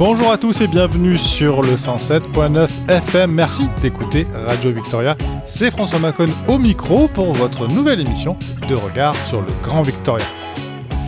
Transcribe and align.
Bonjour 0.00 0.32
à 0.32 0.38
tous 0.38 0.62
et 0.62 0.66
bienvenue 0.66 1.18
sur 1.18 1.60
le 1.60 1.74
107.9 1.74 2.70
FM. 2.88 3.32
Merci 3.32 3.66
d'écouter 3.82 4.26
Radio 4.46 4.72
Victoria. 4.72 5.14
C'est 5.44 5.70
François 5.70 5.98
Macon 5.98 6.28
au 6.48 6.56
micro 6.56 7.06
pour 7.06 7.34
votre 7.34 7.68
nouvelle 7.68 8.00
émission 8.00 8.34
de 8.66 8.74
regard 8.74 9.14
sur 9.14 9.42
le 9.42 9.52
Grand 9.62 9.82
Victoria. 9.82 10.24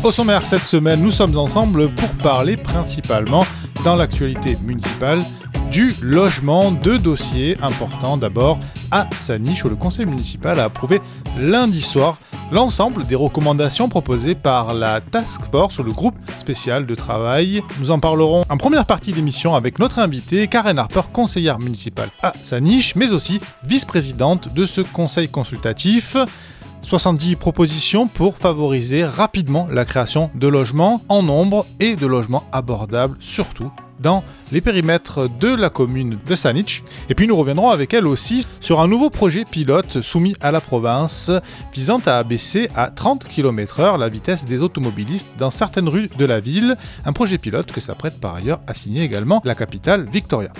Au 0.04 0.12
sommaire 0.12 0.44
cette 0.44 0.66
semaine, 0.66 1.00
nous 1.00 1.10
sommes 1.10 1.38
ensemble 1.38 1.88
pour 1.94 2.10
parler 2.22 2.58
principalement 2.58 3.46
dans 3.82 3.96
l'actualité 3.96 4.58
municipale 4.62 5.22
du 5.70 5.94
logement, 6.02 6.70
deux 6.70 6.98
dossiers 6.98 7.56
importants. 7.62 8.18
D'abord, 8.18 8.60
à 8.90 9.08
Saniche, 9.18 9.64
où 9.64 9.70
le 9.70 9.76
conseil 9.76 10.04
municipal 10.04 10.60
a 10.60 10.64
approuvé 10.64 11.00
lundi 11.40 11.80
soir 11.80 12.18
l'ensemble 12.52 13.06
des 13.06 13.14
recommandations 13.14 13.88
proposées 13.88 14.34
par 14.34 14.74
la 14.74 15.00
Task 15.00 15.40
Force 15.50 15.78
ou 15.78 15.82
le 15.82 15.92
groupe 15.92 16.14
spécial 16.36 16.86
de 16.86 16.94
travail. 16.94 17.62
Nous 17.80 17.90
en 17.90 17.98
parlerons 17.98 18.44
en 18.48 18.56
première 18.58 18.84
partie 18.84 19.12
d'émission 19.12 19.54
avec 19.54 19.78
notre 19.78 19.98
invitée 19.98 20.46
Karen 20.48 20.78
Harper, 20.78 21.00
conseillère 21.12 21.58
municipale 21.58 22.10
à 22.22 22.34
Saniche, 22.42 22.94
mais 22.94 23.12
aussi 23.12 23.40
vice-présidente 23.64 24.52
de 24.52 24.66
ce 24.66 24.82
conseil 24.82 25.28
consultatif. 25.28 26.16
70 26.82 27.36
propositions 27.36 28.06
pour 28.06 28.36
favoriser 28.36 29.04
rapidement 29.04 29.68
la 29.70 29.84
création 29.84 30.30
de 30.34 30.48
logements 30.48 31.02
en 31.08 31.22
nombre 31.22 31.66
et 31.80 31.96
de 31.96 32.06
logements 32.06 32.44
abordables 32.52 33.16
surtout 33.20 33.70
dans 34.00 34.22
les 34.50 34.60
périmètres 34.60 35.30
de 35.40 35.48
la 35.48 35.70
commune 35.70 36.18
de 36.26 36.34
Sanich. 36.34 36.82
Et 37.08 37.14
puis 37.14 37.26
nous 37.26 37.36
reviendrons 37.36 37.70
avec 37.70 37.94
elle 37.94 38.06
aussi 38.06 38.46
sur 38.60 38.80
un 38.80 38.88
nouveau 38.88 39.08
projet 39.08 39.44
pilote 39.44 40.02
soumis 40.02 40.34
à 40.40 40.50
la 40.50 40.60
province 40.60 41.30
visant 41.72 42.00
à 42.04 42.18
abaisser 42.18 42.68
à 42.74 42.90
30 42.90 43.24
km/h 43.24 43.98
la 43.98 44.08
vitesse 44.08 44.44
des 44.44 44.60
automobilistes 44.60 45.34
dans 45.38 45.50
certaines 45.50 45.88
rues 45.88 46.10
de 46.18 46.24
la 46.24 46.40
ville. 46.40 46.76
Un 47.04 47.12
projet 47.12 47.38
pilote 47.38 47.72
que 47.72 47.80
s'apprête 47.80 48.20
par 48.20 48.34
ailleurs 48.34 48.60
à 48.66 48.74
signer 48.74 49.02
également 49.02 49.40
la 49.44 49.54
capitale 49.54 50.06
Victoria. 50.10 50.52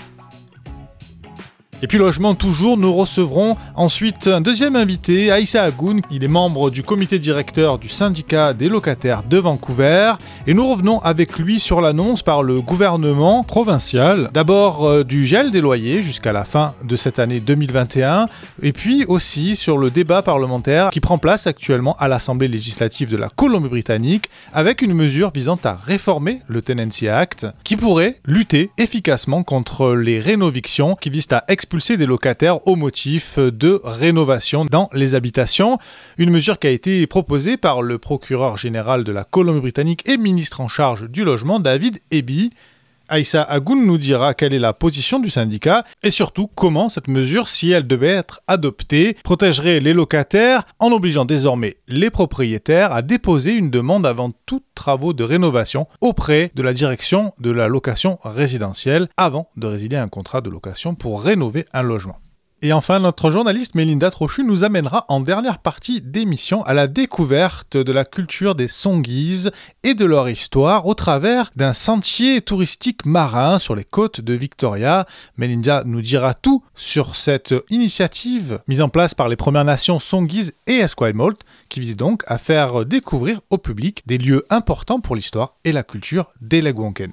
Et 1.85 1.89
puis 1.89 1.99
logement 1.99 2.37
toujours, 2.37 2.79
nous 2.79 2.95
recevrons 2.95 3.57
ensuite 3.75 4.29
un 4.29 4.41
deuxième 4.41 4.77
invité, 4.77 5.33
Aïssa 5.33 5.65
Agoun. 5.65 6.01
Il 6.13 6.23
est 6.23 6.29
membre 6.29 6.71
du 6.71 6.85
comité 6.85 7.19
directeur 7.19 7.81
du 7.81 7.89
syndicat 7.89 8.55
des 8.55 8.69
locataires 8.69 9.25
de 9.25 9.37
Vancouver. 9.39 10.13
Et 10.47 10.55
nous 10.55 10.71
revenons 10.71 11.01
avec 11.01 11.41
lui 11.41 11.59
sur 11.59 11.81
l'annonce 11.81 12.23
par 12.23 12.45
le 12.45 12.61
gouvernement 12.61 13.43
provincial. 13.43 14.31
D'abord 14.33 14.87
euh, 14.87 15.03
du 15.03 15.27
gel 15.27 15.51
des 15.51 15.61
loyers 15.61 16.05
jusqu'à 16.05 16.33
la 16.33 16.45
fin 16.45 16.73
de 16.85 16.95
cette 16.95 17.19
année 17.19 17.41
2021. 17.41 18.29
Et 18.63 18.73
puis 18.73 19.05
aussi 19.07 19.57
sur 19.57 19.77
le 19.77 19.91
débat 19.91 20.23
parlementaire 20.23 20.91
qui 20.91 21.01
prend 21.01 21.19
place 21.19 21.49
actuellement 21.49 21.97
à 21.99 22.07
l'Assemblée 22.07 22.47
législative 22.47 23.11
de 23.11 23.17
la 23.17 23.29
Colombie-Britannique 23.29 24.31
avec 24.53 24.83
une 24.83 24.95
mesure 24.95 25.33
visant 25.35 25.59
à 25.65 25.75
réformer 25.75 26.43
le 26.47 26.63
Tenancy 26.63 27.09
Act 27.09 27.49
qui 27.65 27.77
pourrait 27.77 28.21
lutter 28.25 28.71
efficacement 28.79 29.43
contre 29.43 29.95
les 29.97 30.21
rénovictions 30.21 30.95
qui 30.95 31.11
visent 31.11 31.27
à 31.33 31.45
des 31.73 32.05
locataires 32.05 32.67
au 32.67 32.77
motif 32.77 33.39
de 33.39 33.81
rénovation 33.83 34.67
dans 34.67 34.91
les 34.93 35.15
habitations. 35.15 35.79
Une 36.19 36.29
mesure 36.29 36.59
qui 36.59 36.67
a 36.67 36.71
été 36.71 37.07
proposée 37.07 37.57
par 37.57 37.81
le 37.81 37.97
procureur 37.97 38.59
général 38.59 39.05
de 39.05 39.13
la 39.13 39.25
Colombie-Britannique 39.25 40.07
et 40.07 40.19
ministre 40.19 40.61
en 40.61 40.69
charge 40.69 41.09
du 41.09 41.25
logement, 41.25 41.61
David 41.61 42.01
Eby. 42.11 42.51
Aïssa 43.13 43.43
Agoun 43.43 43.85
nous 43.85 43.99
dira 43.99 44.33
quelle 44.33 44.55
est 44.55 44.59
la 44.59 44.73
position 44.73 45.19
du 45.19 45.29
syndicat 45.29 45.85
et 46.03 46.11
surtout 46.11 46.47
comment 46.47 46.89
cette 46.89 47.09
mesure, 47.09 47.47
si 47.47 47.71
elle 47.71 47.87
devait 47.87 48.07
être 48.07 48.41
adoptée, 48.49 49.19
protégerait 49.23 49.81
les 49.81 49.93
locataires 49.93 50.63
en 50.79 50.91
obligeant 50.93 51.27
désormais 51.27 51.77
les 51.89 52.09
propriétaires 52.09 52.91
à 52.91 53.03
déposer 53.03 53.53
une 53.53 53.69
demande 53.69 54.07
avant 54.07 54.31
tout 54.47 54.63
travaux 54.75 55.13
de 55.13 55.25
rénovation 55.25 55.87
auprès 56.01 56.53
de 56.55 56.63
la 56.63 56.73
direction 56.73 57.35
de 57.39 57.51
la 57.51 57.69
location 57.69 58.19
résidentielle 58.25 59.09
avant 59.19 59.51
de 59.59 59.67
résilier 59.67 59.99
un 59.99 60.09
contrat 60.09 60.41
de 60.41 60.49
location 60.49 60.95
pour 60.95 61.23
rénover 61.23 61.67
un 61.75 61.83
logement. 61.83 62.17
Et 62.65 62.73
enfin, 62.73 63.01
notre 63.01 63.33
journaliste 63.33 63.75
Mélinda 63.75 64.13
Trochu 64.13 64.45
nous 64.45 64.63
amènera 64.63 65.05
en 65.09 65.19
dernière 65.19 65.59
partie 65.59 66.01
d'émission 66.01 66.63
à 66.63 66.75
la 66.75 66.87
découverte 66.87 67.77
de 67.77 67.91
la 67.91 68.05
culture 68.05 68.55
des 68.55 68.69
Songhees 68.69 69.51
et 69.83 69.95
de 69.95 70.05
leur 70.05 70.29
histoire 70.29 70.87
au 70.87 70.95
travers 70.95 71.51
d'un 71.57 71.73
sentier 71.73 72.41
touristique 72.41 73.05
marin 73.05 73.59
sur 73.59 73.75
les 73.75 73.83
côtes 73.83 74.21
de 74.21 74.35
Victoria. 74.35 75.09
Mélinda 75.37 75.83
nous 75.87 76.03
dira 76.03 76.35
tout 76.35 76.63
sur 76.77 77.17
cette 77.17 77.53
initiative 77.69 78.61
mise 78.69 78.81
en 78.81 78.89
place 78.89 79.17
par 79.17 79.29
les 79.29 79.35
Premières 79.35 79.65
Nations 79.65 79.99
Songhees 79.99 80.53
et 80.69 80.77
Esquimalt 80.77 81.41
qui 81.69 81.81
vise 81.81 81.97
donc 81.97 82.23
à 82.29 82.39
faire 82.39 82.87
découvrir 82.87 83.41
au 83.51 83.59
public 83.59 84.05
des 84.07 84.19
lieux 84.19 84.47
importants 84.51 85.01
pour 85.01 85.17
l'histoire 85.17 85.57
et 85.65 85.73
la 85.73 85.83
culture 85.83 86.31
des 86.41 86.61
Leguanken. 86.61 87.13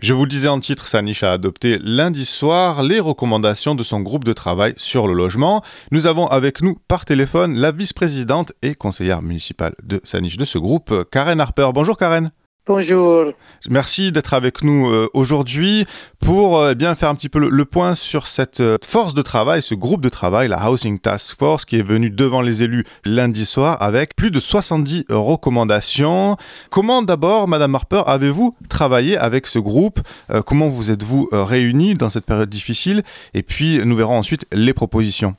Je 0.00 0.12
vous 0.12 0.24
le 0.24 0.28
disais 0.28 0.48
en 0.48 0.60
titre, 0.60 0.86
Sanish 0.88 1.22
a 1.22 1.32
adopté 1.32 1.78
lundi 1.82 2.26
soir 2.26 2.82
les 2.82 3.00
recommandations 3.00 3.74
de 3.74 3.82
son 3.82 4.00
groupe 4.00 4.24
de 4.24 4.34
travail 4.34 4.74
sur 4.76 5.08
le 5.08 5.14
logement. 5.14 5.62
Nous 5.90 6.06
avons 6.06 6.26
avec 6.26 6.60
nous 6.60 6.78
par 6.86 7.06
téléphone 7.06 7.56
la 7.56 7.72
vice-présidente 7.72 8.52
et 8.60 8.74
conseillère 8.74 9.22
municipale 9.22 9.74
de 9.82 10.02
Sanish 10.04 10.36
de 10.36 10.44
ce 10.44 10.58
groupe, 10.58 10.92
Karen 11.10 11.40
Harper. 11.40 11.70
Bonjour 11.72 11.96
Karen. 11.96 12.30
Bonjour. 12.68 13.32
Merci 13.70 14.10
d'être 14.10 14.34
avec 14.34 14.64
nous 14.64 14.90
euh, 14.90 15.08
aujourd'hui 15.14 15.86
pour 16.18 16.58
euh, 16.58 16.74
bien 16.74 16.96
faire 16.96 17.10
un 17.10 17.14
petit 17.14 17.28
peu 17.28 17.38
le, 17.38 17.48
le, 17.48 17.64
point 17.64 17.94
sur 17.94 18.26
cette 18.26 18.58
euh, 18.58 18.76
force 18.84 19.14
de 19.14 19.22
travail, 19.22 19.62
ce 19.62 19.76
groupe 19.76 20.00
de 20.00 20.08
travail, 20.08 20.48
la 20.48 20.68
Housing 20.68 20.98
Task 20.98 21.38
Force, 21.38 21.64
qui 21.64 21.78
est 21.78 21.86
venu 21.86 22.10
devant 22.10 22.40
les 22.40 22.64
élus 22.64 22.84
lundi 23.04 23.46
soir 23.46 23.80
avec 23.80 24.16
plus 24.16 24.32
de 24.32 24.40
70 24.40 25.04
recommandations. 25.10 26.36
Comment 26.68 27.02
d'abord, 27.02 27.46
Madame 27.46 27.76
Harper, 27.76 28.02
avez-vous 28.04 28.56
travaillé 28.68 29.16
avec 29.16 29.46
ce 29.46 29.60
groupe? 29.60 30.00
Comment 30.44 30.68
vous 30.68 30.90
êtes-vous 30.90 31.28
réunis 31.30 31.94
dans 31.94 32.10
cette 32.10 32.26
période 32.26 32.50
difficile? 32.50 33.04
Et 33.32 33.44
puis, 33.44 33.78
nous 33.84 33.94
verrons 33.94 34.18
ensuite 34.18 34.44
les 34.52 34.74
propositions. 34.74 35.36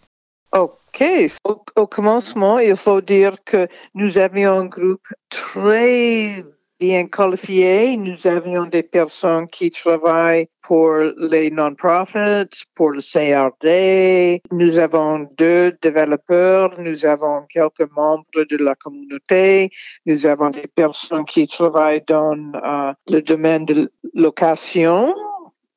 Ok, 0.54 1.04
au, 1.44 1.62
au 1.76 1.88
commencement, 1.88 2.58
il 2.60 2.78
faut 2.78 3.02
dire 3.02 3.36
que 3.44 3.68
nous 3.96 4.18
avions 4.18 4.60
un 4.60 4.66
groupe 4.66 5.08
très 5.30 6.46
bien 6.80 7.08
qualifiés. 7.08 7.98
Nous 7.98 8.28
avions 8.28 8.66
des 8.66 8.84
personnes 8.84 9.48
qui 9.48 9.70
travaillent 9.72 10.48
pour 10.62 10.94
les 11.18 11.50
non-profits, 11.50 12.66
pour 12.76 12.92
le 12.92 13.02
CRD. 13.02 14.42
Nous 14.52 14.78
avons 14.78 15.28
deux 15.38 15.78
développeurs. 15.82 16.80
Nous 16.80 17.06
avons 17.06 17.46
quelques 17.50 17.90
membres 17.96 18.26
de 18.50 18.58
la 18.58 18.76
communauté. 18.76 19.70
Nous 20.06 20.28
avons 20.28 20.50
des 20.50 20.68
personnes 20.68 21.26
qui 21.26 21.48
travaillent 21.48 22.04
dans 22.08 22.36
uh, 22.36 22.94
le 23.10 23.22
domaine 23.22 23.66
de 23.66 23.92
location. 24.14 25.14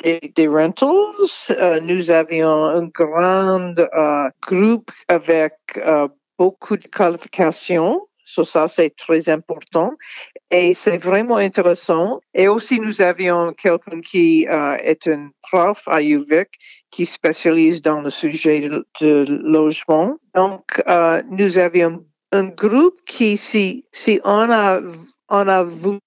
Des, 0.02 0.32
des 0.34 0.48
rentals. 0.48 1.28
Uh, 1.50 1.78
nous 1.82 2.10
avions 2.10 2.64
un 2.64 2.86
grand 2.86 3.74
uh, 3.78 4.30
groupe 4.40 4.90
avec 5.08 5.52
beaucoup 6.38 6.78
de 6.78 6.88
qualifications 6.88 8.00
So 8.30 8.44
ça, 8.44 8.68
c'est 8.68 8.94
très 8.96 9.28
important. 9.28 9.90
Et 10.52 10.72
c'est 10.74 10.98
vraiment 10.98 11.36
intéressant. 11.36 12.20
Et 12.32 12.46
aussi, 12.46 12.78
nous 12.78 13.02
avions 13.02 13.52
quelqu'un 13.54 14.00
qui 14.00 14.46
euh, 14.46 14.76
est 14.76 15.08
un 15.08 15.30
prof 15.42 15.82
à 15.88 16.00
UVic 16.00 16.48
qui 16.92 17.06
spécialise 17.06 17.82
dans 17.82 18.02
le 18.02 18.10
sujet 18.10 18.60
de, 19.00 19.26
logement. 19.56 20.16
Donc, 20.36 20.80
euh, 20.86 21.20
nous 21.28 21.58
avions 21.58 22.04
un 22.30 22.46
groupe 22.50 23.00
qui, 23.04 23.36
si, 23.36 23.84
si 23.90 24.20
on 24.22 24.48
a, 24.48 24.80
on 25.28 25.48
a 25.48 25.64
voulu 25.64 26.00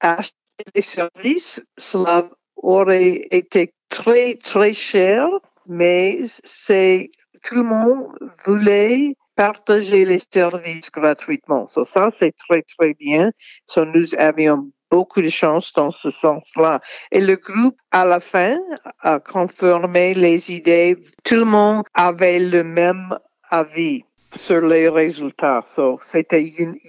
acheter 0.00 0.34
des 0.74 0.82
services, 0.82 1.62
cela 1.78 2.28
aurait 2.56 3.28
été 3.30 3.72
très, 3.90 4.34
très 4.42 4.72
cher, 4.72 5.28
mais 5.68 6.18
c'est 6.42 7.12
tout 7.44 7.62
le 7.62 8.42
voulait 8.44 9.14
partager 9.36 10.04
les 10.04 10.20
services 10.32 10.90
gratuitement. 10.90 11.68
So, 11.68 11.84
ça, 11.84 12.10
c'est 12.10 12.34
très, 12.36 12.62
très 12.62 12.94
bien. 12.94 13.30
So, 13.66 13.84
nous 13.84 14.14
avions 14.18 14.70
beaucoup 14.90 15.22
de 15.22 15.28
chance 15.28 15.72
dans 15.72 15.90
ce 15.90 16.10
sens-là. 16.10 16.80
Et 17.12 17.20
le 17.20 17.36
groupe, 17.36 17.76
à 17.90 18.04
la 18.04 18.20
fin, 18.20 18.58
a 19.00 19.20
confirmé 19.20 20.14
les 20.14 20.50
idées. 20.50 20.96
Tout 21.24 21.36
le 21.36 21.44
monde 21.44 21.84
avait 21.94 22.40
le 22.40 22.64
même 22.64 23.16
avis 23.50 24.04
sur 24.34 24.60
les 24.60 24.88
résultats. 24.88 25.62
So, 25.64 25.98
c'était 26.02 26.42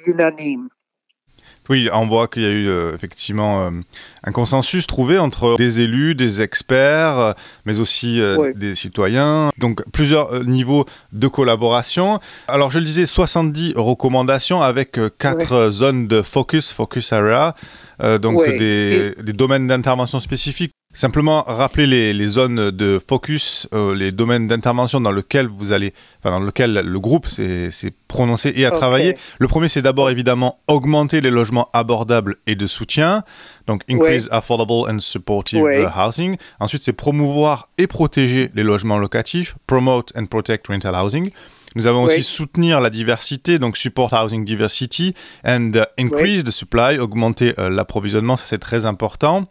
unanime. 0.06 0.70
Oui, 1.70 1.90
on 1.94 2.08
voit 2.08 2.28
qu'il 2.28 2.42
y 2.42 2.46
a 2.46 2.50
eu 2.50 2.68
euh, 2.68 2.94
effectivement 2.96 3.68
euh, 3.68 3.70
un 4.24 4.32
consensus 4.32 4.88
trouvé 4.88 5.20
entre 5.20 5.56
des 5.58 5.80
élus, 5.80 6.16
des 6.16 6.42
experts, 6.42 7.20
euh, 7.20 7.34
mais 7.66 7.80
aussi 7.80 8.20
des 8.56 8.76
citoyens. 8.76 9.52
Donc 9.58 9.84
plusieurs 9.92 10.44
niveaux 10.44 10.86
de 11.14 11.28
collaboration. 11.28 12.20
Alors 12.48 12.72
je 12.72 12.80
le 12.80 12.86
disais, 12.86 13.06
70 13.06 13.74
recommandations 13.76 14.62
avec 14.62 15.00
quatre 15.20 15.70
zones 15.70 16.08
de 16.08 16.22
focus, 16.22 16.72
focus 16.72 17.14
area, 17.14 17.56
donc 18.20 18.44
des, 18.46 19.14
des, 19.22 19.34
domaines 19.34 19.68
d'intervention 19.68 20.20
spécifiques 20.20 20.74
Simplement 20.94 21.44
rappeler 21.44 21.88
les, 21.88 22.14
les, 22.14 22.28
zones 22.28 22.70
de 22.70 23.00
focus, 23.00 23.66
euh, 23.74 23.96
les 23.96 24.12
domaines 24.12 24.48
d'intervention 24.48 25.00
dans 25.00 25.14
lesquels 25.14 25.48
vous 25.48 25.72
allez, 25.72 25.94
enfin 26.20 26.32
dans 26.32 26.46
lequel 26.46 26.74
le 26.74 27.00
groupe 27.00 27.28
s'est 27.28 27.72
prononcé 28.10 28.52
et 28.56 28.66
a 28.66 28.72
travaillé. 28.72 29.16
Le 29.40 29.48
premier, 29.48 29.70
c'est 29.70 29.82
d'abord 29.82 30.10
évidemment 30.10 30.60
augmenter 30.68 31.22
les 31.22 31.32
logements 31.32 31.70
abordables 31.72 32.36
et 32.46 32.56
de 32.56 32.68
soutien, 32.68 33.24
donc 33.68 33.84
increase 33.90 34.28
affordable 34.32 34.92
and 34.92 35.00
supportive 35.00 35.64
housing. 35.96 36.36
Ensuite, 36.60 36.84
c'est 36.84 36.94
promouvoir 36.94 37.70
et 37.78 37.88
protéger 37.88 38.52
les 38.54 38.64
logements 38.64 38.98
locatifs, 38.98 39.56
promote 39.68 40.12
and 40.18 40.26
protect 40.26 40.68
rental 40.68 40.94
housing. 40.94 41.32
Nous 41.76 41.88
avons 41.88 42.04
aussi 42.04 42.22
soutenir 42.22 42.82
la 42.82 42.90
diversité, 42.90 43.58
donc 43.58 43.78
support 43.78 44.14
housing 44.14 44.44
diversity 44.44 45.16
and 45.46 45.72
uh, 45.76 45.84
increase 45.98 46.44
the 46.44 46.52
supply, 46.52 47.00
augmenter 47.00 47.54
euh, 47.60 47.70
l'approvisionnement, 47.70 48.36
ça 48.36 48.44
c'est 48.46 48.58
très 48.58 48.86
important. 48.86 49.46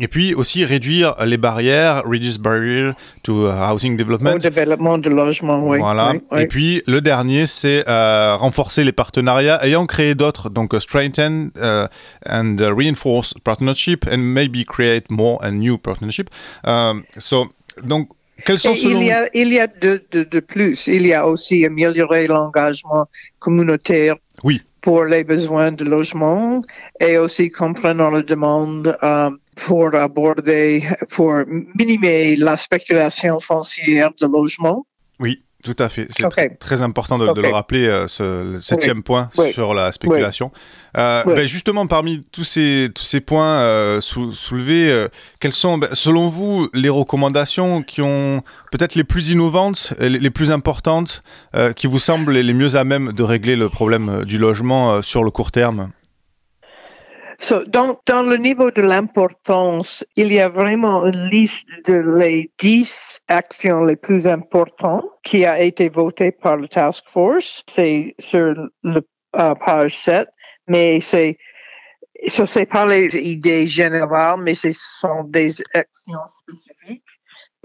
Et 0.00 0.08
puis 0.08 0.34
aussi 0.34 0.64
réduire 0.64 1.14
les 1.26 1.36
barrières, 1.36 2.02
reduce 2.04 2.38
barrier 2.38 2.92
to 3.24 3.46
uh, 3.46 3.50
housing 3.50 3.96
development. 3.96 4.36
Au 4.36 4.38
développement 4.38 4.96
de 4.96 5.10
logement, 5.10 5.62
oui. 5.66 5.78
Voilà. 5.78 6.14
Et 6.36 6.46
puis 6.46 6.82
le 6.86 7.02
dernier, 7.02 7.44
c'est 7.44 7.86
euh, 7.88 8.36
renforcer 8.36 8.82
les 8.82 8.92
partenariats 8.92 9.62
ayant 9.62 9.84
créé 9.84 10.14
d'autres, 10.14 10.48
donc 10.48 10.72
uh, 10.72 10.80
strengthen 10.80 11.50
and 12.26 12.56
reinforce 12.58 13.34
partnership 13.44 14.06
and 14.10 14.18
maybe 14.18 14.64
create 14.64 15.10
more 15.10 15.38
and 15.44 15.52
new 15.52 15.76
partnership. 15.76 16.30
so 17.18 17.46
donc 17.82 18.08
il, 18.48 19.02
y 19.02 19.10
a, 19.10 19.28
il 19.34 19.52
y 19.52 19.58
a 19.58 19.66
de, 19.66 20.06
de, 20.10 20.40
plus, 20.40 20.86
il 20.86 21.06
y 21.06 21.12
a 21.12 21.26
aussi 21.26 21.64
améliorer 21.64 22.26
l'engagement 22.26 23.06
communautaire 23.38 24.16
oui. 24.44 24.60
pour 24.80 25.04
les 25.04 25.24
besoins 25.24 25.72
de 25.72 25.84
logement 25.84 26.60
et 27.00 27.18
aussi 27.18 27.50
comprenant 27.50 28.10
la 28.10 28.22
demande 28.22 28.96
euh, 29.02 29.30
pour 29.56 29.94
aborder, 29.94 30.84
pour 31.10 31.34
minimiser 31.74 32.36
la 32.36 32.56
spéculation 32.56 33.40
foncière 33.40 34.10
de 34.20 34.26
logement. 34.26 34.86
Oui. 35.18 35.42
Tout 35.66 35.82
à 35.82 35.88
fait. 35.88 36.06
C'est 36.16 36.58
très 36.60 36.82
important 36.82 37.18
de, 37.18 37.40
le 37.40 37.48
rappeler, 37.48 37.88
euh, 37.88 38.06
ce 38.06 38.52
le 38.52 38.60
septième 38.60 39.02
point 39.02 39.28
sur 39.52 39.74
la 39.74 39.90
spéculation. 39.90 40.52
Euh, 40.96 41.24
ben, 41.24 41.46
justement, 41.48 41.88
parmi 41.88 42.22
tous 42.30 42.44
ces, 42.44 42.88
tous 42.94 43.02
ces 43.02 43.20
points 43.20 43.58
euh, 43.58 44.00
soulevés, 44.00 45.06
quelles 45.40 45.52
sont, 45.52 45.76
ben, 45.76 45.90
selon 45.92 46.28
vous, 46.28 46.68
les 46.72 46.88
recommandations 46.88 47.82
qui 47.82 48.00
ont 48.00 48.42
peut-être 48.70 48.94
les 48.94 49.04
plus 49.04 49.30
innovantes, 49.30 49.92
les, 49.98 50.20
les 50.20 50.30
plus 50.30 50.52
importantes, 50.52 51.24
qui 51.74 51.88
vous 51.88 51.98
semblent 51.98 52.32
les 52.32 52.52
mieux 52.54 52.76
à 52.76 52.84
même 52.84 53.12
de 53.12 53.22
régler 53.24 53.56
le 53.56 53.68
problème 53.68 54.24
du 54.24 54.38
logement 54.38 55.02
sur 55.02 55.24
le 55.24 55.30
court 55.32 55.50
terme? 55.50 55.90
So, 57.38 57.64
dans, 57.64 57.98
le 58.22 58.36
niveau 58.36 58.70
de 58.70 58.82
l'importance, 58.82 60.04
il 60.16 60.32
y 60.32 60.40
a 60.40 60.48
vraiment 60.48 61.04
une 61.04 61.28
liste 61.28 61.68
de 61.84 61.94
les 62.18 62.50
dix 62.58 63.20
actions 63.28 63.84
les 63.84 63.96
plus 63.96 64.26
importantes 64.26 65.04
qui 65.22 65.44
a 65.44 65.60
été 65.60 65.88
votée 65.88 66.32
par 66.32 66.56
le 66.56 66.68
Task 66.68 67.04
Force. 67.08 67.62
C'est 67.68 68.14
sur 68.18 68.54
le 68.82 69.00
uh, 69.36 69.54
page 69.64 69.96
7, 69.98 70.28
mais 70.66 71.00
c'est 71.00 71.36
ce 72.26 72.58
n'est 72.58 72.66
pas 72.66 72.86
les 72.86 73.14
idées 73.16 73.66
générales, 73.66 74.40
mais 74.40 74.54
ce 74.54 74.72
sont 74.72 75.24
des 75.24 75.54
actions 75.74 76.26
spécifiques 76.26 77.04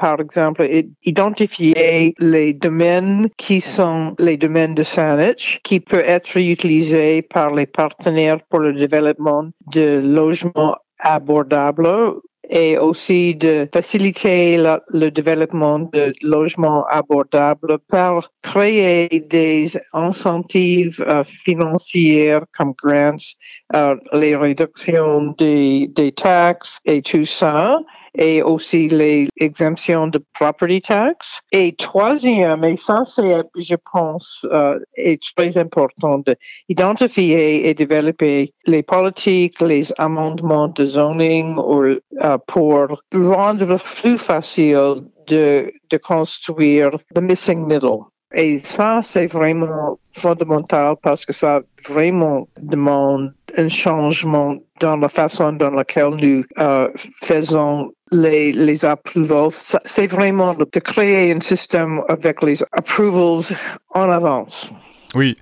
par 0.01 0.19
exemple, 0.19 0.68
identifier 1.06 2.15
les 2.18 2.53
domaines 2.53 3.30
qui 3.38 3.62
sont 3.62 4.15
les 4.18 4.36
domaines 4.36 4.74
de 4.74 4.81
Saanich 4.81 5.59
qui 5.63 5.80
peuvent 5.80 6.03
être 6.03 6.36
utilisés 6.38 7.21
par 7.21 7.53
les 7.53 7.68
partenaires 7.68 8.39
pour 8.50 8.62
le 8.62 8.74
développement 8.74 9.44
de 9.71 10.01
logements 10.03 10.75
abordables 10.98 12.15
et 12.50 12.80
aussi 12.80 13.36
de 13.36 13.69
faciliter 13.71 14.57
le 14.57 15.09
développement 15.12 15.77
de 15.77 16.13
logements 16.24 16.83
abordables 16.88 17.77
par 17.88 18.31
créer 18.42 19.19
des 19.19 19.77
incentives 19.94 21.00
euh, 21.07 21.24
financières 21.24 22.44
comme 22.57 22.74
grants, 22.74 23.27
euh, 23.75 23.95
les 24.13 24.36
réductions 24.36 25.36
des, 25.38 25.88
des 25.95 26.12
taxes 26.12 26.80
et 26.86 27.03
tout 27.03 27.25
ça 27.25 27.77
et 28.18 28.42
aussi 28.44 28.88
les 28.90 29.28
exemptions 29.38 30.08
de 30.08 30.22
property 30.34 30.81
tax. 30.81 31.42
Et 31.52 31.74
troisième, 31.74 32.63
et 32.63 32.78
ça 32.78 33.04
c'est, 33.06 33.44
je 33.56 33.75
pense, 33.92 34.46
euh, 34.52 34.80
est 34.96 35.22
très 35.36 35.58
important 35.58 36.22
d'identifier 36.69 37.68
et 37.69 37.74
développer 37.74 38.54
les 38.66 38.84
politiques, 38.84 39.62
les 39.62 39.92
amendements 39.98 40.68
de 40.68 40.86
zoning 40.86 41.58
euh, 41.58 42.38
pour 42.48 43.01
rendre 43.13 43.77
plus 43.77 44.18
facile 44.18 45.03
de, 45.27 45.72
de 45.89 45.98
construire 45.98 46.91
the 47.15 47.22
missing 47.22 47.65
middle. 47.65 48.01
Et 48.34 48.60
ça, 48.60 49.01
c'est 49.01 49.27
vraiment 49.27 50.00
fondamental 50.13 50.96
parce 51.01 51.25
que 51.25 51.34
ça 51.34 51.62
vraiment 51.88 52.48
demande 52.62 53.34
un 53.58 53.68
changement 53.68 54.56
dans 54.80 54.96
la 54.96 55.10
façon 55.10 55.51
dans 55.51 55.72
laquelle 55.72 56.15
nous 56.15 56.44
euh, 56.58 56.89
faisons 57.22 57.91
les, 58.12 58.51
les 58.51 58.86
approvals. 58.86 59.51
C'est 59.86 60.08
vraiment 60.08 60.53
de 60.53 60.80
créer 60.80 61.34
un 61.34 61.39
système 61.39 62.01
avec 62.08 62.41
les 62.41 62.63
approvals 62.72 63.56
en 63.94 64.10
avance. 64.10 64.72
Oui, 65.13 65.36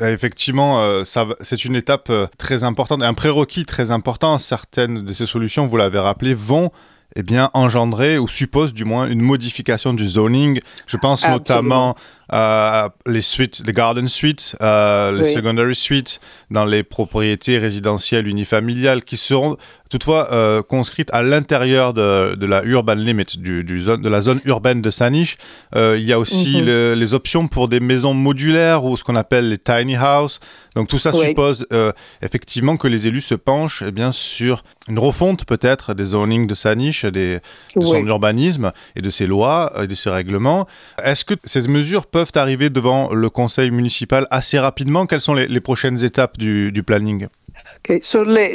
effectivement, 0.00 0.82
euh, 0.82 1.02
c'est 1.40 1.64
une 1.64 1.76
étape 1.76 2.10
euh, 2.10 2.26
très 2.36 2.62
importante, 2.64 3.02
un 3.02 3.14
prérequis 3.14 3.64
très 3.64 3.90
important. 3.90 4.38
Certaines 4.38 5.04
de 5.04 5.12
ces 5.12 5.26
solutions, 5.26 5.66
vous 5.66 5.76
l'avez 5.78 5.98
rappelé, 5.98 6.34
vont 6.34 6.70
eh 7.16 7.22
bien, 7.22 7.48
engendrer 7.54 8.18
ou 8.18 8.28
suppose 8.28 8.74
du 8.74 8.84
moins 8.84 9.06
une 9.06 9.22
modification 9.22 9.94
du 9.94 10.06
zoning. 10.06 10.60
Je 10.86 10.96
pense 10.98 11.26
notamment 11.26 11.94
à 12.28 12.90
les 13.06 13.22
suites, 13.22 13.62
les 13.64 13.72
garden 13.72 14.08
suites, 14.08 14.56
euh, 14.60 15.12
les 15.12 15.24
secondary 15.24 15.74
suites 15.74 16.20
dans 16.50 16.64
les 16.64 16.82
propriétés 16.82 17.58
résidentielles 17.58 18.26
unifamiliales 18.26 19.02
qui 19.02 19.16
seront 19.16 19.56
toutefois 19.88 20.32
euh, 20.32 20.62
conscrites 20.62 21.08
à 21.12 21.22
l'intérieur 21.22 21.94
de, 21.94 22.34
de, 22.34 22.46
la 22.46 22.62
urban 22.64 22.94
limit, 22.94 23.24
du, 23.38 23.64
du 23.64 23.80
zone, 23.80 24.02
de 24.02 24.08
la 24.08 24.20
zone 24.20 24.40
urbaine 24.44 24.82
de 24.82 24.90
Saniche. 24.90 25.36
Euh, 25.74 25.96
il 25.98 26.04
y 26.04 26.12
a 26.12 26.18
aussi 26.18 26.60
mhm. 26.60 26.94
les 26.94 27.14
options 27.14 27.48
pour 27.48 27.68
des 27.68 27.80
maisons 27.80 28.14
modulaires 28.14 28.84
ou 28.84 28.96
ce 28.96 29.04
qu'on 29.04 29.16
appelle 29.16 29.48
les 29.48 29.58
tiny 29.58 29.96
house. 29.96 30.40
Donc 30.74 30.88
tout 30.88 30.98
ça 30.98 31.12
suppose 31.12 31.66
euh, 31.72 31.92
effectivement 32.22 32.76
que 32.76 32.88
les 32.88 33.06
élus 33.06 33.20
se 33.20 33.34
penchent 33.34 33.82
eh 33.86 33.90
bien, 33.90 34.12
sur 34.12 34.62
une 34.88 34.98
refonte 34.98 35.44
peut-être 35.44 35.94
des 35.94 36.04
zonings 36.04 36.46
de 36.46 36.54
Saniche, 36.54 37.04
des, 37.04 37.40
de 37.76 37.84
son 37.84 38.06
urbanisme 38.06 38.72
et 38.96 39.02
de 39.02 39.10
ses 39.10 39.26
lois 39.26 39.72
et 39.82 39.86
de 39.86 39.94
ses 39.94 40.10
règlements. 40.10 40.66
Est-ce 41.02 41.24
que 41.24 41.34
ces 41.44 41.62
mesures 41.62 42.06
peuvent 42.06 42.17
peuvent 42.18 42.32
arriver 42.34 42.68
devant 42.68 43.14
le 43.14 43.30
conseil 43.30 43.70
municipal 43.70 44.26
assez 44.32 44.58
rapidement. 44.58 45.06
Quelles 45.06 45.20
sont 45.20 45.34
les, 45.34 45.60
prochaines 45.60 46.02
étapes 46.02 46.36
du, 46.36 46.82
planning? 46.84 47.28
Okay. 47.78 48.00
So 48.02 48.22
les, 48.24 48.54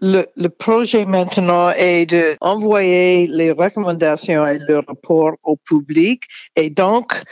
le, 0.00 0.26
le, 0.36 0.48
projet 0.48 1.04
maintenant 1.04 1.70
est 1.70 2.06
d'envoyer 2.40 3.26
les 3.26 3.50
recommandations 3.52 4.46
et 4.46 4.58
le 4.68 4.78
rapport 4.78 5.34
au 5.42 5.56
public. 5.56 6.24
Et 6.56 6.70
donc, 6.70 7.22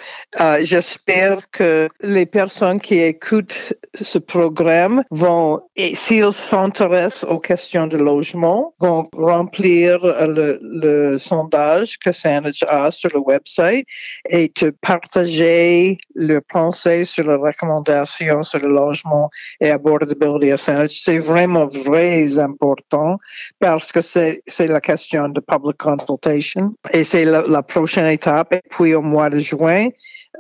euh, 0.41 0.59
j'espère 0.63 1.51
que 1.51 1.89
les 2.01 2.27
personnes 2.27 2.81
qui 2.81 2.99
écoutent 2.99 3.75
ce 4.01 4.19
programme 4.19 5.05
vont, 5.11 5.61
et 5.77 5.95
s'ils 5.95 6.33
s'intéressent 6.33 7.25
aux 7.25 7.41
questions 7.41 7.87
de 7.87 7.99
logement, 7.99 8.75
vont 8.81 9.05
remplir 9.13 9.99
le, 10.03 10.59
le 10.63 11.19
sondage 11.19 11.99
que 11.99 12.13
Sandwich 12.13 12.65
a 12.69 12.91
sur 12.91 13.11
le 13.13 13.21
website 13.21 13.87
et 14.29 14.49
te 14.49 14.71
partager 14.71 15.99
leurs 16.15 16.43
pensées 16.49 17.05
sur 17.05 17.25
les 17.25 17.37
recommandations 17.37 18.43
sur 18.43 18.61
le 18.61 18.69
logement 18.69 19.31
et 19.61 19.71
abordabilité 19.71 20.53
à 20.53 20.57
Sandwich. 20.57 20.92
C'est 21.01 21.19
vraiment 21.19 21.69
très 21.69 22.39
important 22.39 23.19
parce 23.59 23.93
que 23.93 24.01
c'est 24.01 24.43
la 24.59 24.81
question 24.81 25.29
de 25.29 25.41
public 25.41 25.79
consultation 25.79 26.75
et 26.93 27.05
c'est 27.05 27.25
la, 27.25 27.63
prochaine 27.63 28.07
étape. 28.07 28.55
Et 28.55 28.63
puis 28.71 28.95
au 28.95 29.03
mois 29.03 29.31
de 29.31 29.41
juin, 29.41 29.89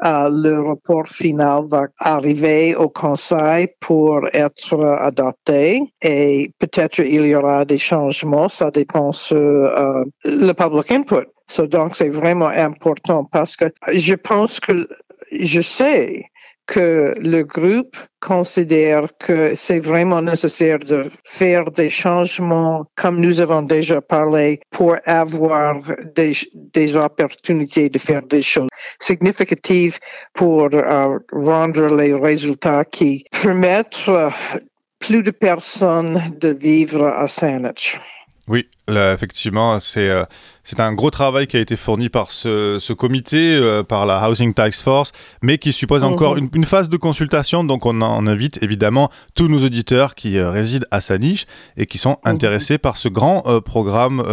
euh, 0.04 0.28
le 0.30 0.60
rapport 0.60 1.08
final 1.08 1.64
va 1.68 1.86
arriver 1.98 2.74
au 2.74 2.88
Conseil 2.88 3.68
pour 3.80 4.26
être 4.32 4.84
adopté 4.84 5.82
et 6.00 6.50
peut-être 6.58 7.00
il 7.00 7.26
y 7.26 7.34
aura 7.34 7.64
des 7.64 7.78
changements, 7.78 8.48
ça 8.48 8.70
dépend 8.70 9.12
sur 9.12 9.36
euh, 9.36 10.04
le 10.24 10.52
public 10.52 10.90
input. 10.90 11.28
Donc, 11.58 11.96
c'est 11.96 12.08
vraiment 12.08 12.46
important 12.46 13.24
parce 13.24 13.56
que 13.56 13.66
je 13.92 14.14
pense 14.14 14.58
que 14.60 14.88
je 15.30 15.60
sais 15.60 16.24
que 16.72 17.12
le 17.18 17.42
groupe 17.42 17.96
considère 18.18 19.04
que 19.18 19.54
c'est 19.54 19.78
vraiment 19.78 20.22
nécessaire 20.22 20.78
de 20.78 21.10
faire 21.22 21.70
des 21.70 21.90
changements, 21.90 22.86
comme 22.96 23.20
nous 23.20 23.42
avons 23.42 23.60
déjà 23.60 24.00
parlé, 24.00 24.60
pour 24.70 24.96
avoir 25.04 25.76
des, 26.14 26.96
opportunités 26.96 27.90
de 27.90 27.98
faire 27.98 28.22
des 28.22 28.40
choses 28.40 28.70
significatives 28.98 29.98
pour 30.32 30.70
euh, 30.72 31.18
rendre 31.30 31.94
les 31.94 32.14
résultats 32.14 32.86
qui 32.86 33.24
permettent 33.42 34.08
euh, 34.08 34.30
plus 34.98 35.22
de 35.22 35.30
personnes 35.30 36.22
de 36.40 36.48
vivre 36.48 37.06
à 37.06 37.28
Saanich. 37.28 38.00
Oui, 38.48 38.66
là, 38.88 39.12
effectivement, 39.12 39.78
c'est 39.78 40.08
euh, 40.08 40.24
c'est 40.64 40.80
un 40.80 40.92
gros 40.94 41.10
travail 41.10 41.46
qui 41.46 41.56
a 41.56 41.60
été 41.60 41.76
fourni 41.76 42.08
par 42.08 42.32
ce, 42.32 42.78
ce 42.80 42.92
comité, 42.92 43.54
euh, 43.54 43.84
par 43.84 44.04
la 44.04 44.28
Housing 44.28 44.52
Task 44.52 44.82
Force, 44.82 45.12
mais 45.42 45.58
qui 45.58 45.72
suppose 45.72 46.02
encore 46.02 46.32
mhm. 46.32 46.38
une, 46.38 46.50
une, 46.54 46.64
phase 46.64 46.88
de 46.88 46.96
consultation. 46.96 47.62
Donc, 47.62 47.86
on, 47.86 48.00
en 48.00 48.26
invite 48.26 48.60
évidemment 48.60 49.10
tous 49.36 49.46
nos 49.46 49.64
auditeurs 49.64 50.16
qui 50.16 50.38
euh, 50.38 50.50
résident 50.50 50.86
à 50.90 51.00
sa 51.00 51.18
niche 51.18 51.46
et 51.76 51.86
qui 51.86 51.98
sont 51.98 52.18
mhm. 52.24 52.32
intéressés 52.32 52.78
par 52.78 52.96
ce 52.96 53.08
grand 53.08 53.42
programme 53.64 54.24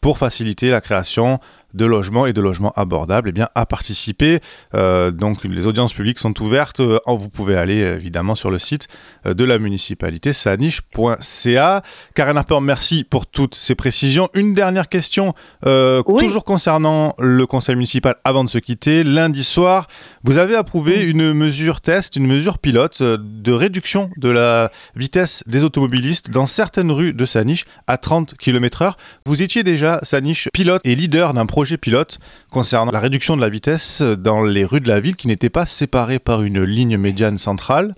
pour 0.00 0.16
faciliter 0.16 0.70
la 0.70 0.80
création 0.80 1.38
de 1.74 1.84
logements 1.84 2.26
et 2.26 2.32
de 2.32 2.40
logements 2.40 2.72
abordables, 2.76 3.28
eh 3.28 3.32
bien, 3.32 3.48
à 3.54 3.66
participer. 3.66 4.40
Euh, 4.74 5.10
donc 5.10 5.44
les 5.44 5.66
audiences 5.66 5.94
publiques 5.94 6.18
sont 6.18 6.40
ouvertes. 6.42 6.80
vous 6.80 7.28
pouvez 7.28 7.56
aller 7.56 7.78
évidemment 7.78 8.34
sur 8.34 8.50
le 8.50 8.58
site 8.58 8.88
de 9.24 9.44
la 9.44 9.58
municipalité 9.58 10.32
saniche.ca. 10.32 11.82
Karen 12.14 12.36
Harper, 12.36 12.58
merci 12.60 13.04
pour 13.04 13.26
toutes 13.26 13.54
ces 13.54 13.74
précisions. 13.74 14.28
Une 14.34 14.54
dernière 14.54 14.88
question 14.88 15.34
euh, 15.66 16.02
toujours 16.18 16.44
concernant 16.44 17.14
le 17.18 17.46
conseil 17.46 17.74
municipal, 17.74 18.16
avant 18.24 18.44
de 18.44 18.50
se 18.50 18.58
quitter, 18.58 19.04
lundi 19.04 19.44
soir, 19.44 19.86
vous 20.24 20.38
avez 20.38 20.56
approuvé 20.56 21.02
une 21.02 21.32
mesure 21.32 21.80
test, 21.80 22.16
une 22.16 22.26
mesure 22.26 22.58
pilote 22.58 22.98
euh, 23.00 23.18
de 23.20 23.52
réduction 23.52 24.10
de 24.16 24.28
la 24.28 24.70
vitesse 24.96 25.44
des 25.46 25.64
automobilistes 25.64 26.30
dans 26.30 26.46
certaines 26.46 26.90
rues 26.90 27.12
de 27.12 27.24
Saniche 27.24 27.64
à 27.86 27.96
30 27.96 28.34
km/h. 28.36 28.92
Vous 29.26 29.42
étiez 29.42 29.62
déjà, 29.62 30.00
Saniche, 30.02 30.48
pilote 30.52 30.80
et 30.84 30.94
leader 30.94 31.34
d'un 31.34 31.46
projet 31.46 31.59
pilote 31.78 32.18
concernant 32.50 32.92
la 32.92 33.00
réduction 33.00 33.36
de 33.36 33.40
la 33.40 33.48
vitesse 33.48 34.02
dans 34.02 34.42
les 34.42 34.64
rues 34.64 34.80
de 34.80 34.88
la 34.88 35.00
ville 35.00 35.16
qui 35.16 35.28
n'étaient 35.28 35.50
pas 35.50 35.66
séparées 35.66 36.18
par 36.18 36.42
une 36.42 36.62
ligne 36.62 36.96
médiane 36.96 37.38
centrale 37.38 37.94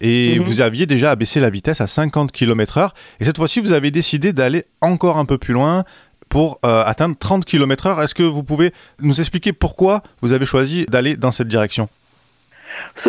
et 0.00 0.38
mhm. 0.38 0.44
vous 0.44 0.60
aviez 0.60 0.86
déjà 0.86 1.10
abaissé 1.10 1.40
la 1.40 1.50
vitesse 1.50 1.80
à 1.80 1.86
50 1.86 2.32
km/h. 2.32 2.90
Et 3.20 3.24
cette 3.24 3.36
fois-ci, 3.36 3.60
vous 3.60 3.72
avez 3.72 3.90
décidé 3.90 4.32
d'aller 4.32 4.64
encore 4.80 5.18
un 5.18 5.24
peu 5.24 5.38
plus 5.38 5.54
loin 5.54 5.84
pour 6.28 6.58
euh, 6.64 6.82
atteindre 6.84 7.16
30 7.18 7.44
km/h. 7.44 8.02
Est-ce 8.02 8.14
que 8.14 8.22
vous 8.22 8.42
pouvez 8.42 8.72
nous 9.00 9.20
expliquer 9.20 9.52
pourquoi 9.52 10.02
vous 10.22 10.32
avez 10.32 10.46
choisi 10.46 10.86
d'aller 10.86 11.16
dans 11.16 11.32
cette 11.32 11.48
direction? 11.48 11.88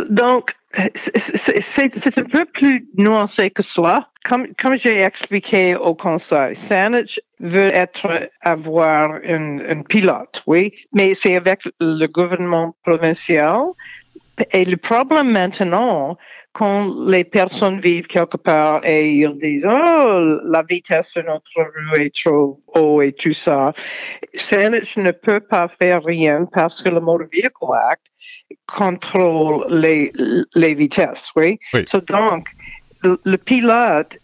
Donc, 0.10 0.55
c'est 0.96 2.18
un 2.18 2.24
peu 2.24 2.46
plus 2.46 2.88
nuancé 2.98 3.51
que 3.51 3.63
cela. 3.63 4.10
Comme, 4.24 4.48
comme 4.56 4.78
j'ai 4.78 5.01
expliqué 5.01 5.75
au 5.75 5.96
conseil, 5.96 6.56
Saanich 6.56 7.20
veut 7.40 7.74
être, 7.74 8.30
avoir 8.42 9.20
un, 9.28 9.82
pilote, 9.82 10.44
oui, 10.48 10.74
mais 10.94 11.13
c'est 11.13 11.36
avec 11.36 11.62
le 11.80 12.06
gouvernement 12.08 12.75
provincial. 12.84 13.63
Et 14.54 14.66
le 14.66 14.78
problème 14.78 15.32
maintenant, 15.32 16.18
quand 16.53 16.93
les 17.08 17.24
personnes 17.24 17.79
vivent 17.79 18.08
quelque 18.08 18.38
part 18.38 18.86
et 18.86 19.10
ils 19.10 19.38
disent 19.39 19.65
oh 19.65 20.39
la 20.43 20.63
vitesse 20.63 21.13
de 21.15 21.22
notre 21.22 21.51
rue 21.55 22.05
est 22.05 22.15
trop 22.24 22.60
haut 22.75 23.01
et 23.01 23.13
tout 23.13 23.34
ça, 23.34 23.74
Saanich 24.36 24.98
ne 24.98 25.12
peut 25.12 25.39
pas 25.39 25.67
faire 25.67 26.03
rien 26.03 26.46
parce 26.51 26.81
que 26.81 26.89
le 26.89 27.00
Motor 27.00 27.27
Vehicle 27.31 27.74
Act 27.89 28.08
contrôle 28.67 29.65
les, 29.70 30.12
les 30.55 30.74
vitesses, 30.74 31.31
oui? 31.36 31.58
oui. 31.74 31.86
donc 32.08 32.48
le, 33.03 33.20
le 33.24 33.38
pilote 33.38 34.17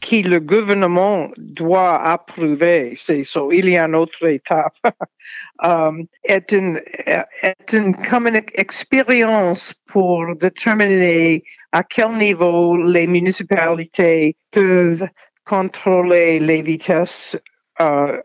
qui 0.00 0.22
le 0.22 0.40
gouvernement 0.40 1.30
doit 1.36 2.02
approuver, 2.02 2.94
c'est 2.96 3.24
so, 3.24 3.52
il 3.52 3.68
y 3.68 3.76
a 3.76 3.84
une 3.84 3.94
autre 3.94 4.26
étape, 4.26 4.76
um, 5.62 6.06
est, 6.24 6.52
une, 6.52 6.80
est 7.06 7.72
une, 7.72 7.94
comme 7.94 8.28
une 8.28 8.42
expérience 8.54 9.74
pour 9.86 10.24
déterminer 10.36 11.44
à 11.74 11.82
quel 11.82 12.12
niveau 12.18 12.76
les 12.76 13.08
municipalités 13.08 14.36
peuvent 14.52 15.08
contrôler 15.44 16.38
les 16.38 16.62
vitesses 16.62 17.36
euh, 17.80 18.22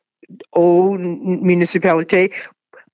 aux 0.52 0.96
municipalités? 0.96 2.32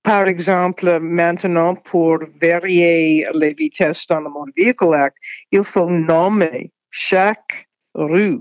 Par 0.02 0.28
exemple, 0.28 1.00
maintenant, 1.02 1.76
pour 1.76 2.20
varier 2.42 3.28
les 3.34 3.54
vitesses 3.54 4.08
dans 4.08 4.22
le 4.22 4.30
Vehicle 4.56 4.94
Act, 4.94 5.18
il 5.52 5.64
faut 5.66 5.90
nommer 5.90 6.72
chaque 6.90 7.68
rue 7.94 8.40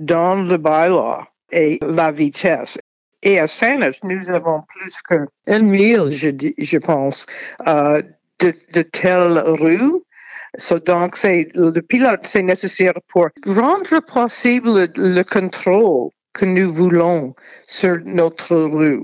dans 0.00 0.42
le 0.42 0.56
bylaw 0.56 1.22
et 1.52 1.78
la 1.80 2.10
vitesse. 2.10 2.76
Et 3.22 3.38
à 3.38 3.46
Saint-Denis, 3.46 4.00
nous 4.02 4.30
avons 4.30 4.62
plus 4.62 5.00
que 5.02 5.26
1000, 5.46 6.10
je, 6.10 6.30
je 6.58 6.78
pense, 6.78 7.24
euh, 7.68 8.02
de 8.40 8.82
telles 8.82 9.38
rues. 9.46 10.02
So, 10.58 10.78
donc, 10.78 11.16
le 11.22 11.80
pilote, 11.80 12.20
c'est 12.24 12.42
nécessaire 12.42 12.94
pour 13.08 13.28
rendre 13.46 14.00
possible 14.00 14.90
le, 14.96 15.14
le 15.14 15.22
contrôle 15.22 16.10
que 16.34 16.44
nous 16.44 16.72
voulons 16.72 17.34
sur 17.66 17.96
notre 18.04 18.56
rue. 18.56 19.02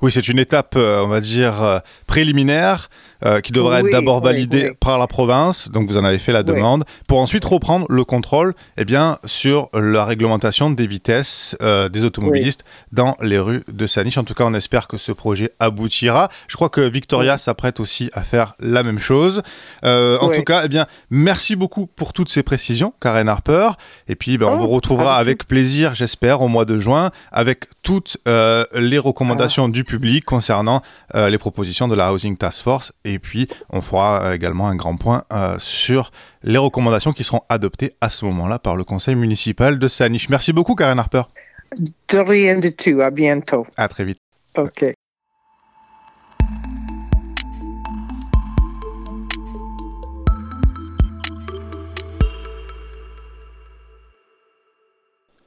Oui, 0.00 0.12
c'est 0.12 0.28
une 0.28 0.38
étape, 0.38 0.74
euh, 0.76 1.02
on 1.02 1.08
va 1.08 1.20
dire, 1.20 1.62
euh, 1.62 1.78
préliminaire 2.06 2.88
euh, 3.24 3.40
qui 3.40 3.52
devrait 3.52 3.80
être 3.80 3.90
d'abord 3.90 4.22
validée 4.22 4.72
par 4.80 4.98
la 4.98 5.06
province, 5.06 5.70
donc 5.70 5.88
vous 5.88 5.96
en 5.96 6.04
avez 6.04 6.18
fait 6.18 6.32
la 6.32 6.42
demande, 6.42 6.84
pour 7.06 7.18
ensuite 7.18 7.44
reprendre 7.44 7.86
le 7.88 8.04
contrôle 8.04 8.54
eh 8.76 8.84
bien, 8.84 9.18
sur 9.24 9.68
la 9.74 10.04
réglementation 10.04 10.70
des 10.70 10.86
vitesses 10.86 11.56
des 11.60 12.04
automobilistes 12.04 12.64
dans 12.92 13.16
les 13.20 13.38
rues 13.38 13.64
de 13.68 13.86
Saniche. 13.86 14.18
En 14.18 14.24
tout 14.24 14.34
cas, 14.34 14.44
on 14.44 14.54
espère 14.54 14.88
que 14.88 14.96
ce 14.96 15.12
projet 15.12 15.52
aboutira. 15.58 16.28
Je 16.46 16.56
crois 16.56 16.68
que 16.68 16.80
Victoria 16.80 17.38
s'apprête 17.38 17.80
aussi 17.80 18.10
à 18.12 18.22
faire 18.22 18.54
la 18.60 18.82
même 18.82 18.98
chose. 18.98 19.42
en 19.82 20.30
tout 20.32 20.44
cas, 20.44 20.62
eh 20.64 20.68
bien, 20.68 20.86
merci 21.10 21.56
beaucoup 21.56 21.86
pour 21.86 22.12
toutes 22.12 22.28
ces 22.28 22.42
précisions, 22.42 22.92
Karen 23.00 23.28
Harper. 23.28 23.70
Et 24.06 24.14
puis, 24.14 24.38
ben, 24.38 24.46
on 24.46 24.54
oh, 24.54 24.58
vous 24.58 24.68
retrouvera 24.68 25.16
avec 25.16 25.46
plaisir, 25.46 25.94
j'espère, 25.94 26.42
au 26.42 26.48
mois 26.48 26.64
de 26.64 26.78
juin, 26.78 27.10
avec 27.32 27.64
toutes 27.82 28.18
les 28.26 28.98
recommandations 28.98 29.66
ah. 29.66 29.70
du 29.70 29.84
public 29.84 30.24
concernant 30.24 30.82
euh, 31.14 31.28
les 31.30 31.38
propositions 31.38 31.88
de 31.88 31.94
la 31.94 32.12
Housing 32.12 32.36
Task 32.36 32.62
Force. 32.62 32.92
Et 33.04 33.07
puis, 33.18 33.48
on 33.70 33.80
fera 33.80 34.22
euh, 34.22 34.34
également 34.34 34.68
un 34.68 34.76
grand 34.76 34.96
point 34.96 35.22
euh, 35.32 35.56
sur 35.58 36.10
les 36.42 36.58
recommandations 36.58 37.12
qui 37.12 37.24
seront 37.24 37.40
adoptées 37.48 37.94
à 38.02 38.10
ce 38.10 38.26
moment-là 38.26 38.58
par 38.58 38.76
le 38.76 38.84
conseil 38.84 39.14
municipal 39.14 39.78
de 39.78 39.88
Saniche. 39.88 40.28
Merci 40.28 40.52
beaucoup, 40.52 40.74
Karen 40.74 40.98
Harper. 40.98 41.22
De 42.10 42.18
rien 42.18 42.58
du 42.58 42.74
tout. 42.74 43.00
À 43.00 43.10
bientôt. 43.10 43.66
À 43.76 43.88
très 43.88 44.04
vite. 44.04 44.18
OK. 44.56 44.92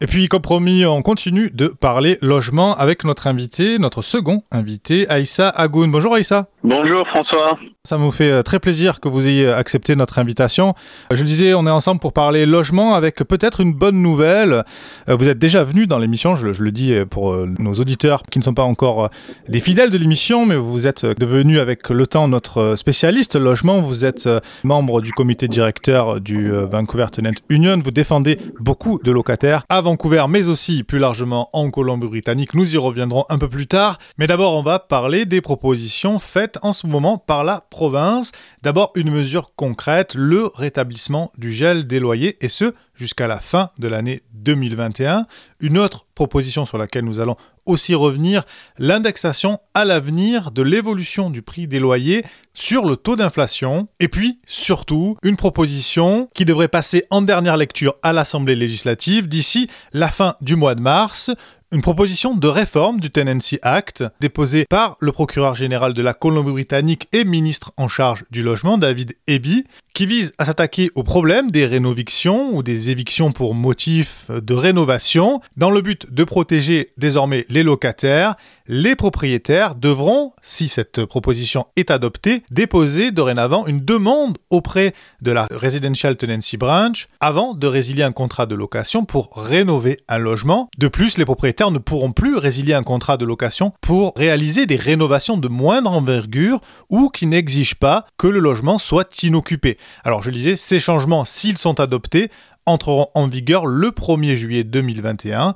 Et 0.04 0.08
puis, 0.08 0.28
comme 0.28 0.42
promis, 0.42 0.84
on 0.84 1.04
continue 1.04 1.52
de 1.52 1.68
parler 1.68 2.18
logement 2.24 2.76
avec 2.76 3.04
notre 3.04 3.28
invité, 3.28 3.78
notre 3.78 4.02
second 4.02 4.42
invité, 4.52 5.08
Aïssa 5.10 5.48
Agoun. 5.48 5.92
Bonjour 5.92 6.16
Aïssa. 6.16 6.48
Bonjour 6.64 7.08
François. 7.08 7.60
Ça 7.84 7.98
me 7.98 8.12
fait 8.12 8.32
euh, 8.32 8.42
très 8.44 8.60
plaisir 8.60 9.00
que 9.00 9.10
vous 9.10 9.28
ayez 9.28 9.48
accepté 9.48 9.96
notre 9.96 10.20
invitation. 10.20 10.76
Euh, 11.12 11.16
je 11.16 11.22
le 11.22 11.28
disais, 11.28 11.54
on 11.56 11.66
est 11.66 11.72
ensemble 11.72 12.00
pour 12.00 12.14
parler 12.14 12.46
logement 12.46 12.94
avec 12.94 13.16
peut-être 13.24 13.60
une 13.60 13.74
bonne 13.74 14.00
nouvelle. 14.02 14.64
Euh, 15.10 15.16
vous 15.16 15.28
êtes 15.28 15.40
déjà 15.40 15.64
venu 15.64 15.88
dans 15.88 15.98
l'émission, 15.98 16.36
je, 16.36 16.62
le 16.62 16.72
dis 16.72 16.94
pour 17.10 17.36
nos 17.36 17.74
auditeurs 17.74 18.24
qui 18.30 18.38
ne 18.38 18.44
sont 18.44 18.54
pas 18.54 18.64
encore 18.64 19.10
des 19.48 19.60
fidèles 19.60 19.90
de 19.90 19.98
l'émission, 19.98 20.46
mais 20.46 20.56
vous 20.56 20.86
êtes 20.86 21.06
devenu 21.06 21.60
avec 21.60 21.90
le 21.90 22.06
temps 22.06 22.28
notre 22.28 22.76
spécialiste 22.76 23.36
logement. 23.36 23.82
Vous 23.82 24.06
êtes 24.06 24.30
membre 24.64 25.02
du 25.02 25.12
comité 25.12 25.48
directeur 25.48 26.22
du 26.22 26.52
Vancouver 26.52 27.08
Tenant 27.12 27.32
Union. 27.50 27.80
Vous 27.84 27.92
défendez 27.92 28.38
beaucoup 28.60 29.00
de 29.04 29.12
locataires 29.12 29.64
à 29.70 29.82
Vancouver, 29.92 30.24
mais 30.30 30.48
aussi 30.48 30.84
plus 30.84 31.00
largement 31.00 31.50
en 31.52 31.70
Colombie-Britannique. 31.70 32.54
Nous 32.54 32.76
y 32.76 32.78
reviendrons 32.78 33.26
un 33.28 33.38
peu 33.38 33.50
plus 33.50 33.68
tard. 33.68 34.00
Mais 34.18 34.26
d'abord, 34.26 34.54
on 34.54 34.64
va 34.64 34.80
parler 34.80 35.26
des 35.26 35.42
propositions 35.42 36.18
faites 36.18 36.58
en 36.62 36.72
ce 36.72 36.88
moment 36.88 37.18
par 37.18 37.44
la 37.44 37.60
province. 37.70 38.32
D'abord, 38.64 38.94
une 38.96 39.12
mesure 39.12 39.54
concrète, 39.54 40.16
le 40.16 40.46
rétablissement 40.46 41.34
du 41.38 41.52
gel 41.52 41.88
des 41.88 42.00
loyers, 42.00 42.38
et 42.40 42.48
ce, 42.48 42.72
jusqu'à 43.02 43.28
la 43.28 43.40
fin 43.40 43.72
de 43.80 43.88
l'année 43.88 44.22
2021. 44.34 45.26
Une 45.60 45.80
autre 45.80 46.06
proposition 46.14 46.68
sur 46.68 46.78
laquelle 46.78 47.04
nous 47.04 47.20
allons 47.20 47.36
aussi 47.66 47.96
revenir, 47.96 48.44
l'indexation 48.78 49.60
à 49.74 49.86
l'avenir 49.86 50.52
de 50.52 50.62
l'évolution 50.62 51.32
du 51.32 51.42
prix 51.42 51.68
des 51.68 51.80
loyers 51.80 52.24
sur 52.54 52.86
le 52.86 52.96
taux 52.96 53.16
d'inflation. 53.16 53.88
Et 54.00 54.08
puis, 54.08 54.38
surtout, 54.46 55.18
une 55.24 55.36
proposition 55.36 56.30
qui 56.36 56.46
devrait 56.46 56.68
passer 56.68 57.06
en 57.10 57.24
dernière 57.24 57.58
lecture 57.58 57.96
à 58.04 58.14
l'Assemblée 58.14 58.56
législative 58.56 59.28
d'ici 59.28 59.68
la 59.94 60.10
fin 60.10 60.36
du 60.42 60.56
mois 60.56 60.76
de 60.76 60.82
mars, 60.82 61.32
une 61.72 61.82
proposition 61.82 62.36
de 62.36 62.48
réforme 62.48 63.00
du 63.00 63.10
Tenancy 63.10 63.58
Act 63.62 64.04
déposée 64.20 64.66
par 64.70 64.98
le 65.00 65.14
procureur 65.14 65.56
général 65.56 65.94
de 65.94 66.02
la 66.02 66.14
Colombie-Britannique 66.14 67.08
et 67.14 67.24
ministre 67.24 67.72
en 67.78 67.88
charge 67.88 68.26
du 68.30 68.44
logement, 68.44 68.78
David 68.78 69.16
Eby, 69.28 69.66
qui 69.94 70.06
vise 70.06 70.34
à 70.38 70.46
s'attaquer 70.46 70.90
au 70.96 71.04
problème 71.04 71.50
des 71.50 71.66
rénovictions 71.66 72.54
ou 72.56 72.64
des 72.64 72.90
évictions 72.90 73.32
pour 73.32 73.56
motif 73.56 74.30
de 74.30 74.54
rénovation. 74.54 75.42
Dans 75.56 75.72
le 75.72 75.82
but 75.82 76.14
de 76.14 76.24
protéger 76.24 76.90
désormais 76.98 77.46
les 77.50 77.64
locataires, 77.64 78.36
les 78.68 78.96
propriétaires 78.96 79.76
devront, 79.76 80.34
si 80.42 80.70
cette 80.70 81.06
proposition 81.06 81.68
est 81.76 81.92
adoptée, 81.92 82.44
déposer 82.52 83.12
dorénavant 83.12 83.66
une 83.68 83.84
demande 83.84 84.38
auprès 84.50 84.94
de 85.22 85.32
la 85.32 85.48
Residential 85.52 86.16
Tenancy 86.16 86.58
Branch 86.58 87.08
avant 87.20 87.54
de 87.54 87.68
résilier 87.68 88.04
un 88.04 88.14
contrat 88.14 88.46
de 88.46 88.56
location 88.56 89.04
pour 89.04 89.32
rénover 89.36 90.00
un 90.08 90.18
logement. 90.18 90.70
De 90.78 90.88
plus, 90.88 91.18
les 91.18 91.26
propriétaires 91.26 91.61
ne 91.70 91.78
pourront 91.78 92.14
plus 92.14 92.38
résilier 92.38 92.74
un 92.74 92.82
contrat 92.82 93.18
de 93.18 93.26
location 93.26 93.74
pour 93.82 94.14
réaliser 94.16 94.66
des 94.66 94.78
rénovations 94.78 95.38
de 95.38 95.48
moindre 95.48 95.92
envergure 95.92 96.60
ou 96.90 97.10
qui 97.10 97.28
n'exigent 97.28 97.76
pas 97.76 98.08
que 98.18 98.28
le 98.28 98.40
logement 98.40 98.80
soit 98.80 99.22
inoccupé. 99.22 99.78
Alors 100.04 100.24
je 100.24 100.32
disais, 100.32 100.56
ces 100.56 100.80
changements, 100.80 101.26
s'ils 101.26 101.60
sont 101.60 101.80
adoptés, 101.80 102.32
entreront 102.66 103.08
en 103.14 103.28
vigueur 103.28 103.66
le 103.66 103.90
1er 103.90 104.36
juillet 104.36 104.64
2021. 104.64 105.54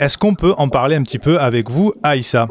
Est-ce 0.00 0.18
qu'on 0.18 0.34
peut 0.34 0.54
en 0.56 0.68
parler 0.68 0.96
un 0.96 1.02
petit 1.02 1.18
peu 1.18 1.38
avec 1.38 1.70
vous, 1.70 1.92
Aïssa? 2.02 2.48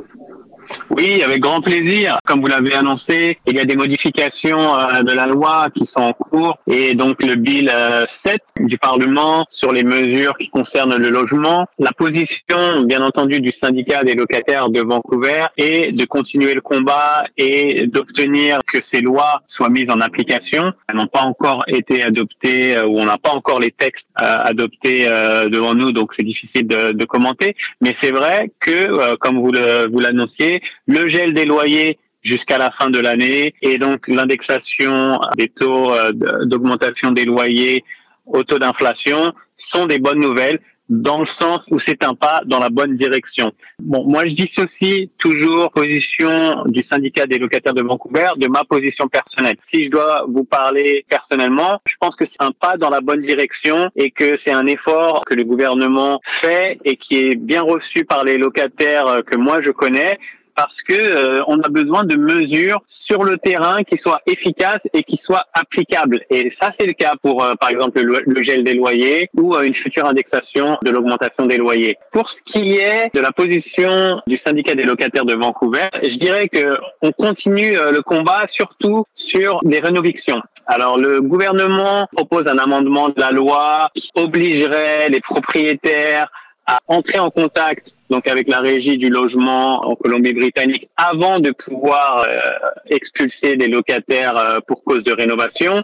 Oui, 0.90 1.24
avec 1.24 1.42
grand 1.42 1.62
plaisir. 1.62 2.18
Comme 2.26 2.42
vous 2.42 2.48
l'avez 2.48 2.74
annoncé, 2.74 3.40
il 3.48 3.56
y 3.56 3.60
a 3.60 3.66
des 3.66 3.76
modifications 3.76 4.78
euh, 4.78 5.04
de 5.04 5.12
la 5.12 5.28
loi 5.28 5.68
qui 5.76 5.86
sont 5.86 6.02
en 6.02 6.14
cours 6.14 6.58
et 6.68 6.96
donc 6.96 7.22
le 7.24 7.36
bill 7.36 7.72
7 8.08 8.34
euh, 8.60 8.66
du 8.66 8.78
Parlement 8.78 9.46
sur 9.50 9.72
les 9.72 9.84
mesures 9.84 10.38
qui 10.38 10.50
concernent 10.50 10.96
le 10.96 11.10
logement. 11.10 11.66
La 11.80 11.92
position, 11.92 12.82
bien 12.84 13.04
entendu, 13.04 13.40
du 13.40 13.52
syndicat 13.52 14.04
des 14.04 14.16
locataires 14.16 14.70
de 14.70 14.82
Vancouver 14.82 15.46
est 15.58 15.92
de 15.92 16.06
continuer 16.06 16.54
le 16.54 16.62
combat 16.62 17.26
et 17.38 17.88
d'obtenir 17.88 18.60
que 18.68 18.82
ces 18.82 19.02
lois 19.02 19.42
soient 19.48 19.70
mises 19.70 19.90
en 19.90 20.02
application. 20.02 20.74
Elles 20.90 20.96
n'ont 20.96 21.08
pas 21.08 21.22
encore 21.22 21.64
été 21.68 22.04
adoptées 22.04 22.78
euh, 22.78 22.86
ou 22.86 23.00
on 23.00 23.06
n'a 23.06 23.18
pas 23.18 23.32
encore 23.32 23.60
les 23.60 23.72
textes 23.72 24.08
adoptés 24.16 25.06
devant 25.50 25.74
nous, 25.74 25.92
donc 25.92 26.14
c'est 26.14 26.24
difficile 26.24 26.68
de, 26.68 26.92
de, 26.92 27.06
commenter. 27.06 27.56
Mais 27.82 27.96
c'est 27.98 28.12
vrai 28.12 28.52
que, 28.60 29.16
comme 29.16 29.40
vous 29.40 29.52
l'annonciez, 29.52 30.53
le 30.86 31.08
gel 31.08 31.34
des 31.34 31.46
loyers 31.46 31.98
jusqu'à 32.22 32.58
la 32.58 32.72
fin 32.72 32.90
de 32.90 33.00
l'année 33.00 33.54
et 33.62 33.78
donc 33.78 34.08
l'indexation 34.08 35.20
des 35.38 35.50
taux 35.50 35.94
euh, 35.94 36.12
d'augmentation 36.46 37.12
des 37.12 37.26
loyers 37.26 37.84
au 38.26 38.44
taux 38.44 38.60
d'inflation 38.60 39.34
sont 39.58 39.86
des 39.86 40.00
bonnes 40.00 40.20
nouvelles 40.20 40.60
dans 40.90 41.20
le 41.20 41.26
sens 41.26 41.62
où 41.72 41.80
c'est 41.80 42.04
un 42.04 42.14
pas 42.14 42.42
dans 42.46 42.60
la 42.60 42.70
bonne 42.70 42.96
direction. 42.96 43.52
Bon, 43.80 44.04
moi 44.06 44.26
je 44.26 44.36
dissocie 44.36 45.10
toujours 45.18 45.72
position 45.72 46.64
du 46.66 46.84
syndicat 46.84 47.26
des 47.26 47.40
locataires 47.40 47.74
de 47.74 47.82
Vancouver 47.82 48.30
de 48.38 48.48
ma 48.48 48.64
position 48.64 49.08
personnelle. 49.08 49.56
Si 49.68 49.86
je 49.86 49.90
dois 49.90 50.26
vous 50.28 50.44
parler 50.44 51.06
personnellement, 51.10 51.80
je 51.86 51.96
pense 52.00 52.16
que 52.16 52.26
c'est 52.26 52.42
un 52.42 52.52
pas 52.52 52.78
dans 52.78 52.90
la 52.90 53.02
bonne 53.02 53.22
direction 53.22 53.90
et 53.96 54.12
que 54.12 54.36
c'est 54.36 54.52
un 54.52 54.66
effort 54.66 55.24
que 55.26 55.34
le 55.34 55.44
gouvernement 55.44 56.20
fait 56.24 56.80
et 56.84 56.98
qui 56.98 57.18
est 57.18 57.36
bien 57.36 57.62
reçu 57.62 58.04
par 58.04 58.24
les 58.24 58.38
locataires 58.38 59.24
que 59.26 59.38
moi 59.38 59.62
je 59.62 59.72
connais 59.72 60.20
parce 60.56 60.82
que 60.82 60.94
euh, 60.94 61.44
on 61.48 61.60
a 61.62 61.70
besoin 61.70 62.04
de 62.04 62.18
mesures 62.18 62.82
sur 62.88 63.24
le 63.24 63.38
terrain 63.38 63.84
qui 63.84 63.98
soient 63.98 64.22
efficaces 64.26 64.88
et 64.94 65.04
qui 65.04 65.18
soient 65.18 65.46
applicables. 65.54 66.22
Et 66.30 66.50
ça, 66.50 66.72
c'est 66.78 66.86
le 66.86 66.94
cas 66.94 67.16
pour, 67.22 67.44
euh, 67.44 67.56
par 67.56 67.70
exemple, 67.70 68.02
le, 68.02 68.44
gel 68.44 68.64
des 68.64 68.74
loyers 68.74 69.30
ou 69.36 69.56
euh, 69.56 69.64
une 69.64 69.74
future 69.74 70.06
indexation 70.06 70.78
de 70.84 70.92
l'augmentation 70.92 71.46
des 71.46 71.58
loyers. 71.58 71.98
Pour 72.12 72.30
ce 72.30 72.42
qui 72.44 72.78
est 72.78 73.14
de 73.14 73.20
la 73.20 73.32
position 73.32 74.22
du 74.28 74.38
syndicat 74.38 74.76
des 74.76 74.84
locataires 74.84 75.26
de 75.26 75.34
Vancouver, 75.34 75.90
je 76.02 76.18
dirais 76.18 76.50
que 76.50 76.78
on 77.02 77.12
continue 77.12 77.74
le 77.74 78.02
combat 78.02 78.48
surtout 78.48 79.06
sur 79.14 79.60
les 79.64 79.80
rénovictions. 79.80 80.42
Alors, 80.66 80.98
le 80.98 81.22
gouvernement 81.22 82.08
propose 82.12 82.48
un 82.48 82.58
amendement 82.58 83.10
de 83.10 83.16
la 83.18 83.32
loi 83.32 83.90
qui 83.96 84.10
obligerait 84.16 85.10
les 85.10 85.20
propriétaires 85.20 86.30
à 86.66 86.80
entrer 86.88 87.20
en 87.20 87.30
contact 87.30 87.96
donc 88.10 88.28
avec 88.28 88.48
la 88.48 88.60
régie 88.60 88.98
du 88.98 89.10
logement 89.10 89.86
en 89.88 89.96
Colombie-Britannique 89.96 90.90
avant 90.96 91.40
de 91.40 91.52
pouvoir 91.52 92.26
euh, 92.28 92.40
expulser 92.88 93.56
des 93.56 93.68
locataires 93.68 94.38
euh, 94.38 94.60
pour 94.66 94.84
cause 94.84 95.04
de 95.04 95.12
rénovation. 95.12 95.84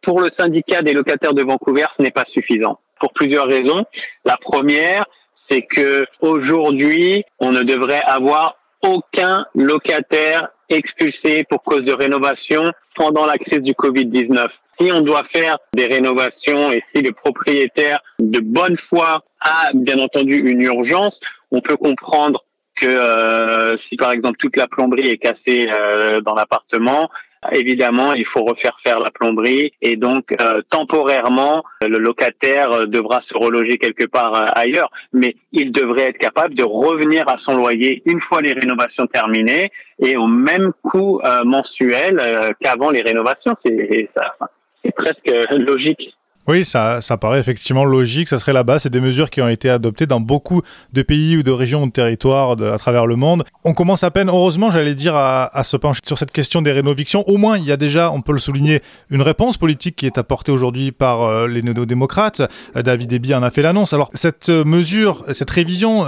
Pour 0.00 0.20
le 0.20 0.30
syndicat 0.30 0.82
des 0.82 0.92
locataires 0.92 1.32
de 1.32 1.42
Vancouver, 1.42 1.86
ce 1.96 2.02
n'est 2.02 2.10
pas 2.10 2.24
suffisant 2.24 2.78
pour 3.00 3.12
plusieurs 3.12 3.46
raisons. 3.46 3.84
La 4.24 4.36
première, 4.36 5.04
c'est 5.34 5.62
que 5.62 6.06
aujourd'hui, 6.20 7.24
on 7.38 7.50
ne 7.50 7.62
devrait 7.62 8.02
avoir 8.02 8.56
aucun 8.82 9.46
locataire 9.54 10.50
expulsé 10.72 11.44
pour 11.44 11.62
cause 11.62 11.84
de 11.84 11.92
rénovation 11.92 12.72
pendant 12.94 13.26
la 13.26 13.38
crise 13.38 13.62
du 13.62 13.72
Covid-19. 13.72 14.48
Si 14.78 14.90
on 14.92 15.00
doit 15.00 15.24
faire 15.24 15.58
des 15.74 15.86
rénovations 15.86 16.72
et 16.72 16.82
si 16.90 17.02
le 17.02 17.12
propriétaire 17.12 18.00
de 18.18 18.40
bonne 18.40 18.76
foi 18.76 19.24
a 19.40 19.70
bien 19.74 19.98
entendu 19.98 20.36
une 20.36 20.62
urgence, 20.62 21.20
on 21.50 21.60
peut 21.60 21.76
comprendre 21.76 22.44
que 22.74 22.86
euh, 22.86 23.76
si 23.76 23.96
par 23.96 24.12
exemple 24.12 24.38
toute 24.38 24.56
la 24.56 24.66
plomberie 24.66 25.08
est 25.08 25.18
cassée 25.18 25.68
euh, 25.70 26.20
dans 26.20 26.34
l'appartement, 26.34 27.10
évidemment 27.50 28.12
il 28.12 28.24
faut 28.24 28.44
refaire 28.44 28.76
faire 28.80 29.00
la 29.00 29.10
plomberie 29.10 29.72
et 29.82 29.96
donc 29.96 30.34
euh, 30.40 30.62
temporairement 30.70 31.64
le 31.80 31.98
locataire 31.98 32.86
devra 32.86 33.20
se 33.20 33.36
reloger 33.36 33.78
quelque 33.78 34.06
part 34.06 34.56
ailleurs, 34.56 34.90
mais 35.12 35.36
il 35.52 35.72
devrait 35.72 36.08
être 36.10 36.18
capable 36.18 36.54
de 36.54 36.64
revenir 36.64 37.28
à 37.28 37.36
son 37.36 37.56
loyer 37.56 38.02
une 38.06 38.20
fois 38.20 38.40
les 38.40 38.52
rénovations 38.52 39.06
terminées 39.06 39.70
et 39.98 40.16
au 40.16 40.26
même 40.26 40.72
coût 40.82 41.20
mensuel 41.44 42.20
qu'avant 42.60 42.90
les 42.90 43.02
rénovations. 43.02 43.54
C'est 43.56 44.94
presque 44.94 45.32
logique. 45.50 46.16
Oui, 46.48 46.64
ça, 46.64 47.00
paraît 47.20 47.38
effectivement 47.38 47.84
logique, 47.84 48.26
ça 48.26 48.40
serait 48.40 48.52
là-bas. 48.52 48.80
C'est 48.80 48.90
des 48.90 49.00
mesures 49.00 49.30
qui 49.30 49.40
ont 49.40 49.48
été 49.48 49.70
adoptées 49.70 50.06
dans 50.06 50.18
beaucoup 50.18 50.62
de 50.92 51.02
pays 51.02 51.36
ou 51.36 51.44
de 51.44 51.52
régions 51.52 51.84
ou 51.84 51.86
de 51.86 51.92
territoires 51.92 52.60
à 52.60 52.78
travers 52.78 53.06
le 53.06 53.14
monde. 53.14 53.44
On 53.64 53.74
commence 53.74 54.02
à 54.02 54.10
peine, 54.10 54.28
heureusement, 54.28 54.72
j'allais 54.72 54.96
dire, 54.96 55.14
à, 55.14 55.62
se 55.62 55.76
pencher 55.76 56.00
sur 56.04 56.18
cette 56.18 56.32
question 56.32 56.60
des 56.60 56.72
rénovictions. 56.72 57.22
Au 57.28 57.36
moins, 57.36 57.58
il 57.58 57.64
y 57.64 57.70
a 57.70 57.76
déjà, 57.76 58.10
on 58.10 58.22
peut 58.22 58.32
le 58.32 58.40
souligner, 58.40 58.82
une 59.10 59.22
réponse 59.22 59.56
politique 59.56 59.94
qui 59.94 60.06
est 60.06 60.18
apportée 60.18 60.50
aujourd'hui 60.50 60.90
par 60.90 61.22
euh, 61.22 61.46
les 61.46 61.62
néo-démocrates. 61.62 62.42
Euh, 62.76 62.82
David 62.82 63.12
Eby 63.12 63.34
en 63.34 63.44
a 63.44 63.52
fait 63.52 63.62
l'annonce. 63.62 63.92
Alors, 63.92 64.10
cette 64.12 64.48
euh, 64.48 64.64
mesure, 64.64 65.24
cette 65.32 65.50
révision, 65.50 66.06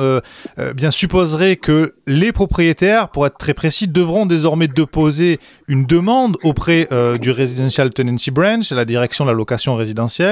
bien 0.74 0.90
supposerait 0.90 1.56
que 1.56 1.94
les 2.06 2.32
propriétaires, 2.32 3.08
pour 3.08 3.26
être 3.26 3.38
très 3.38 3.54
précis, 3.54 3.86
devront 3.86 4.26
désormais 4.26 4.66
déposer 4.66 5.38
une 5.68 5.84
demande 5.84 6.36
auprès 6.42 6.88
du 7.20 7.30
Residential 7.30 7.90
Tenancy 7.90 8.30
Branch, 8.30 8.68
la 8.70 8.84
direction 8.84 9.24
de 9.24 9.30
la 9.30 9.36
location 9.36 9.76
résidentielle 9.76 10.23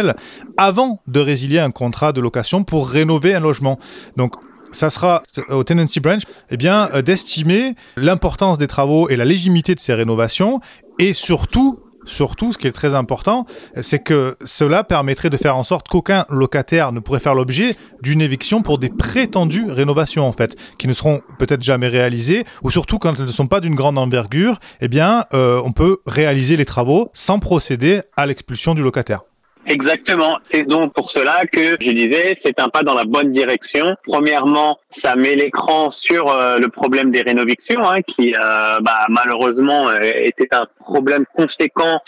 avant 0.56 1.00
de 1.06 1.20
résilier 1.20 1.58
un 1.58 1.70
contrat 1.70 2.12
de 2.12 2.20
location 2.20 2.64
pour 2.64 2.88
rénover 2.88 3.34
un 3.34 3.40
logement. 3.40 3.78
Donc 4.16 4.34
ça 4.72 4.90
sera 4.90 5.22
au 5.50 5.64
Tenancy 5.64 6.00
Branch 6.00 6.22
eh 6.50 6.56
bien, 6.56 6.88
euh, 6.94 7.02
d'estimer 7.02 7.74
l'importance 7.96 8.58
des 8.58 8.66
travaux 8.66 9.08
et 9.08 9.16
la 9.16 9.24
légitimité 9.24 9.74
de 9.74 9.80
ces 9.80 9.94
rénovations 9.94 10.60
et 10.98 11.12
surtout 11.12 11.78
surtout, 12.04 12.52
ce 12.52 12.58
qui 12.58 12.66
est 12.66 12.72
très 12.72 12.94
important, 12.94 13.46
c'est 13.80 14.00
que 14.00 14.36
cela 14.44 14.84
permettrait 14.84 15.30
de 15.30 15.36
faire 15.36 15.56
en 15.56 15.64
sorte 15.64 15.88
qu'aucun 15.88 16.24
locataire 16.28 16.92
ne 16.92 17.00
pourrait 17.00 17.20
faire 17.20 17.34
l'objet 17.34 17.76
d'une 18.02 18.20
éviction 18.20 18.62
pour 18.62 18.78
des 18.78 18.88
prétendues 18.88 19.70
rénovations, 19.70 20.26
en 20.26 20.32
fait, 20.32 20.56
qui 20.78 20.88
ne 20.88 20.92
seront 20.92 21.22
peut-être 21.38 21.62
jamais 21.62 21.88
réalisées, 21.88 22.44
ou 22.62 22.70
surtout 22.70 22.98
quand 22.98 23.18
elles 23.18 23.26
ne 23.26 23.30
sont 23.30 23.46
pas 23.46 23.60
d'une 23.60 23.74
grande 23.74 23.98
envergure, 23.98 24.58
eh 24.80 24.88
bien, 24.88 25.24
euh, 25.32 25.60
on 25.64 25.72
peut 25.72 25.98
réaliser 26.06 26.56
les 26.56 26.64
travaux 26.64 27.10
sans 27.12 27.38
procéder 27.38 28.02
à 28.16 28.26
l'expulsion 28.26 28.74
du 28.74 28.82
locataire. 28.82 29.22
Exactement. 29.66 30.38
C'est 30.42 30.64
donc 30.64 30.92
pour 30.92 31.10
cela 31.10 31.44
que 31.50 31.76
je 31.80 31.90
disais, 31.90 32.34
c'est 32.40 32.58
un 32.60 32.68
pas 32.68 32.82
dans 32.82 32.94
la 32.94 33.04
bonne 33.04 33.30
direction. 33.30 33.96
Premièrement, 34.04 34.78
ça 34.90 35.14
met 35.14 35.36
l'écran 35.36 35.90
sur 35.90 36.30
euh, 36.30 36.58
le 36.58 36.68
problème 36.68 37.10
des 37.10 37.22
rénovations, 37.22 37.88
hein, 37.88 38.02
qui 38.02 38.34
euh, 38.34 38.80
bah, 38.80 39.06
malheureusement 39.08 39.88
euh, 39.88 40.00
était 40.02 40.48
un 40.52 40.66
problème 40.80 41.24
conséquent 41.34 42.00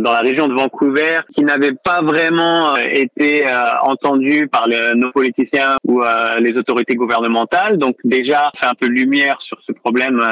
dans 0.00 0.12
la 0.12 0.20
région 0.20 0.48
de 0.48 0.54
Vancouver 0.54 1.20
qui 1.32 1.42
n'avait 1.42 1.72
pas 1.72 2.02
vraiment 2.02 2.76
été 2.76 3.44
entendu 3.82 4.48
par 4.48 4.68
nos 4.68 5.10
politiciens 5.10 5.76
ou 5.84 6.02
les 6.40 6.58
autorités 6.58 6.94
gouvernementales. 6.94 7.76
Donc 7.76 7.96
déjà, 8.04 8.50
fait 8.56 8.66
un 8.66 8.74
peu 8.74 8.86
lumière 8.86 9.40
sur 9.40 9.58
ce 9.66 9.72
problème 9.72 10.22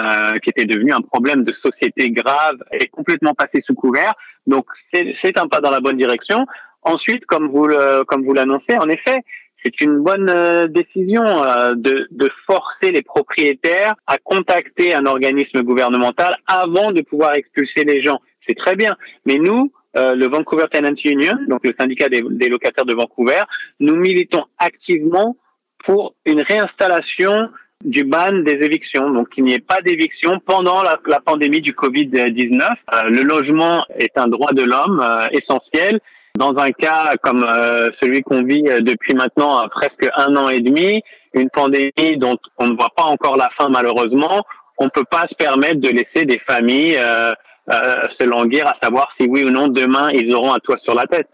qui 0.42 0.50
était 0.50 0.64
devenu 0.64 0.92
un 0.92 1.00
problème 1.00 1.44
de 1.44 1.52
société 1.52 2.10
grave 2.10 2.56
et 2.72 2.88
complètement 2.88 3.34
passé 3.34 3.60
sous 3.60 3.74
couvert. 3.74 4.14
Donc 4.46 4.66
c'est 4.74 5.38
un 5.38 5.48
pas 5.48 5.60
dans 5.60 5.70
la 5.70 5.80
bonne 5.80 5.96
direction. 5.96 6.46
Ensuite, 6.82 7.26
comme 7.26 7.48
vous 7.48 7.68
comme 8.06 8.24
vous 8.24 8.34
l'annoncez, 8.34 8.76
en 8.76 8.88
effet, 8.88 9.22
c'est 9.56 9.80
une 9.80 9.98
bonne 9.98 10.28
euh, 10.28 10.66
décision 10.66 11.24
euh, 11.24 11.74
de, 11.74 12.08
de, 12.10 12.30
forcer 12.46 12.90
les 12.90 13.02
propriétaires 13.02 13.94
à 14.06 14.18
contacter 14.18 14.94
un 14.94 15.06
organisme 15.06 15.62
gouvernemental 15.62 16.36
avant 16.46 16.92
de 16.92 17.00
pouvoir 17.00 17.34
expulser 17.34 17.84
les 17.84 18.00
gens. 18.02 18.20
C'est 18.40 18.56
très 18.56 18.74
bien. 18.74 18.96
Mais 19.24 19.36
nous, 19.36 19.72
euh, 19.96 20.14
le 20.14 20.26
Vancouver 20.26 20.66
Tenants 20.70 20.94
Union, 21.04 21.38
donc 21.48 21.64
le 21.64 21.72
syndicat 21.72 22.08
des, 22.08 22.22
des, 22.22 22.48
locataires 22.48 22.86
de 22.86 22.94
Vancouver, 22.94 23.42
nous 23.78 23.94
militons 23.94 24.44
activement 24.58 25.36
pour 25.84 26.14
une 26.24 26.40
réinstallation 26.40 27.50
du 27.84 28.04
ban 28.04 28.32
des 28.32 28.62
évictions, 28.62 29.10
donc 29.10 29.30
qu'il 29.30 29.44
n'y 29.44 29.54
ait 29.54 29.58
pas 29.58 29.82
d'éviction 29.82 30.38
pendant 30.38 30.82
la, 30.82 30.98
la, 31.06 31.20
pandémie 31.20 31.60
du 31.60 31.72
Covid-19. 31.72 32.62
Euh, 32.62 33.10
le 33.10 33.22
logement 33.22 33.84
est 33.96 34.16
un 34.16 34.28
droit 34.28 34.52
de 34.52 34.62
l'homme 34.62 35.00
euh, 35.00 35.28
essentiel. 35.32 36.00
Dans 36.38 36.58
un 36.58 36.72
cas 36.72 37.16
comme 37.22 37.44
euh, 37.44 37.92
celui 37.92 38.22
qu'on 38.22 38.42
vit 38.42 38.64
depuis 38.80 39.14
maintenant 39.14 39.68
presque 39.68 40.08
un 40.16 40.34
an 40.36 40.48
et 40.48 40.60
demi, 40.60 41.02
une 41.34 41.50
pandémie 41.50 42.16
dont 42.16 42.38
on 42.58 42.68
ne 42.68 42.76
voit 42.76 42.92
pas 42.96 43.04
encore 43.04 43.36
la 43.36 43.48
fin 43.50 43.68
malheureusement, 43.68 44.44
on 44.78 44.86
ne 44.86 44.90
peut 44.90 45.04
pas 45.04 45.26
se 45.26 45.34
permettre 45.34 45.80
de 45.80 45.90
laisser 45.90 46.24
des 46.24 46.38
familles 46.38 46.98
se 47.68 48.24
languir 48.24 48.66
à 48.66 48.74
savoir 48.74 49.12
si 49.12 49.24
oui 49.28 49.44
ou 49.44 49.50
non 49.50 49.68
demain 49.68 50.10
ils 50.10 50.34
auront 50.34 50.52
un 50.52 50.58
toit 50.58 50.78
sur 50.78 50.94
la 50.94 51.06
tête. 51.06 51.28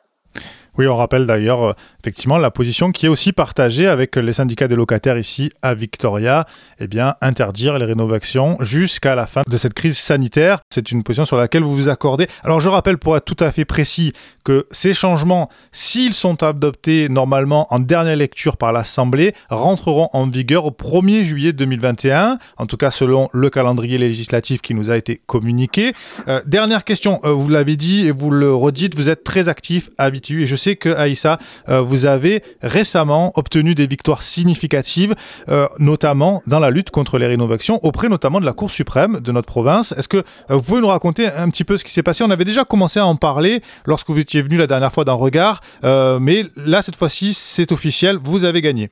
Oui, 0.79 0.87
on 0.87 0.95
rappelle 0.95 1.27
d'ailleurs 1.27 1.63
euh, 1.65 1.73
effectivement 2.01 2.39
la 2.39 2.53
position 2.53 2.93
qui 2.93 3.07
est 3.07 3.09
aussi 3.09 3.33
partagée 3.33 3.89
avec 3.89 4.15
les 4.15 4.33
syndicats 4.33 4.69
des 4.69 4.77
locataires 4.77 5.19
ici 5.19 5.51
à 5.61 5.75
Victoria, 5.75 6.47
eh 6.79 6.87
bien 6.87 7.17
interdire 7.21 7.79
les 7.79 7.85
rénovations 7.85 8.57
jusqu'à 8.61 9.17
la 9.17 9.27
fin 9.27 9.43
de 9.49 9.57
cette 9.57 9.75
crise 9.75 9.99
sanitaire. 9.99 10.61
C'est 10.73 10.93
une 10.93 11.03
position 11.03 11.25
sur 11.25 11.37
laquelle 11.37 11.65
vous 11.65 11.75
vous 11.75 11.89
accordez. 11.89 12.29
Alors 12.45 12.61
je 12.61 12.69
rappelle 12.69 12.97
pour 12.97 13.17
être 13.17 13.25
tout 13.25 13.43
à 13.43 13.51
fait 13.51 13.65
précis 13.65 14.13
que 14.45 14.67
ces 14.71 14.95
changements, 14.95 15.51
s'ils 15.73 16.15
sont 16.15 16.45
adoptés 16.45 17.09
normalement 17.09 17.67
en 17.71 17.81
dernière 17.81 18.17
lecture 18.17 18.57
par 18.57 18.73
l'Assemblée, 18.73 19.35
rentreront 19.51 20.09
en 20.13 20.29
vigueur 20.29 20.65
au 20.65 20.71
1er 20.71 21.25
juillet 21.25 21.53
2021, 21.53 22.39
en 22.57 22.67
tout 22.67 22.77
cas 22.77 22.93
selon 22.93 23.29
le 23.33 23.51
calendrier 23.51 23.99
législatif 23.99 24.63
qui 24.63 24.75
nous 24.75 24.91
a 24.91 24.97
été 24.97 25.21
communiqué. 25.27 25.93
Euh, 26.29 26.41
dernière 26.47 26.85
question, 26.85 27.19
euh, 27.25 27.33
vous 27.33 27.49
l'avez 27.49 27.77
dit 27.77 28.07
et 28.07 28.13
vous 28.13 28.31
le 28.31 28.55
redites, 28.55 28.95
vous 28.95 29.09
êtes 29.09 29.25
très 29.25 29.49
actif, 29.49 29.91
habitué 29.99 30.43
et 30.43 30.47
je 30.47 30.57
sais 30.57 30.68
que 30.77 30.89
Aïssa, 30.89 31.39
euh, 31.69 31.81
vous 31.81 32.07
avez 32.07 32.43
récemment 32.63 33.33
obtenu 33.37 33.75
des 33.75 33.87
victoires 33.87 34.23
significatives, 34.23 35.15
euh, 35.49 35.67
notamment 35.79 36.43
dans 36.47 36.61
la 36.61 36.71
lutte 36.71 36.91
contre 36.91 37.19
les 37.19 37.27
rénovations, 37.27 37.79
auprès 37.85 38.09
notamment 38.09 38.41
de 38.41 38.47
la 38.47 38.53
Cour 38.53 38.71
suprême 38.71 39.21
de 39.21 39.33
notre 39.33 39.47
province. 39.47 39.93
Est-ce 39.93 40.09
que 40.09 40.19
euh, 40.19 40.25
vous 40.51 40.63
pouvez 40.63 40.81
nous 40.81 40.89
raconter 40.89 41.27
un 41.27 41.49
petit 41.51 41.65
peu 41.65 41.77
ce 41.77 41.85
qui 41.85 41.93
s'est 41.93 42.03
passé? 42.03 42.25
On 42.25 42.31
avait 42.31 42.45
déjà 42.45 42.65
commencé 42.65 42.99
à 42.99 43.07
en 43.07 43.17
parler 43.17 43.63
lorsque 43.87 44.11
vous 44.11 44.19
étiez 44.19 44.43
venu 44.43 44.57
la 44.57 44.67
dernière 44.67 44.93
fois 44.93 45.05
d'un 45.05 45.13
regard, 45.13 45.61
mais 45.83 46.45
là, 46.57 46.83
cette 46.83 46.97
fois-ci, 46.97 47.35
c'est 47.35 47.73
officiel, 47.73 48.19
vous 48.23 48.45
avez 48.45 48.61
gagné. 48.61 48.91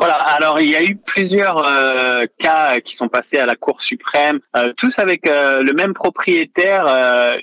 Voilà, 0.00 0.14
alors 0.14 0.62
il 0.62 0.70
y 0.70 0.76
a 0.76 0.82
eu 0.82 0.96
plusieurs 0.96 1.58
euh, 1.58 2.24
cas 2.38 2.80
qui 2.80 2.96
sont 2.96 3.08
passés 3.08 3.36
à 3.36 3.44
la 3.44 3.54
Cour 3.54 3.82
suprême, 3.82 4.40
euh, 4.56 4.72
tous 4.74 4.98
avec 4.98 5.28
euh, 5.28 5.62
le 5.62 5.74
même 5.74 5.92
propriétaire, 5.92 6.86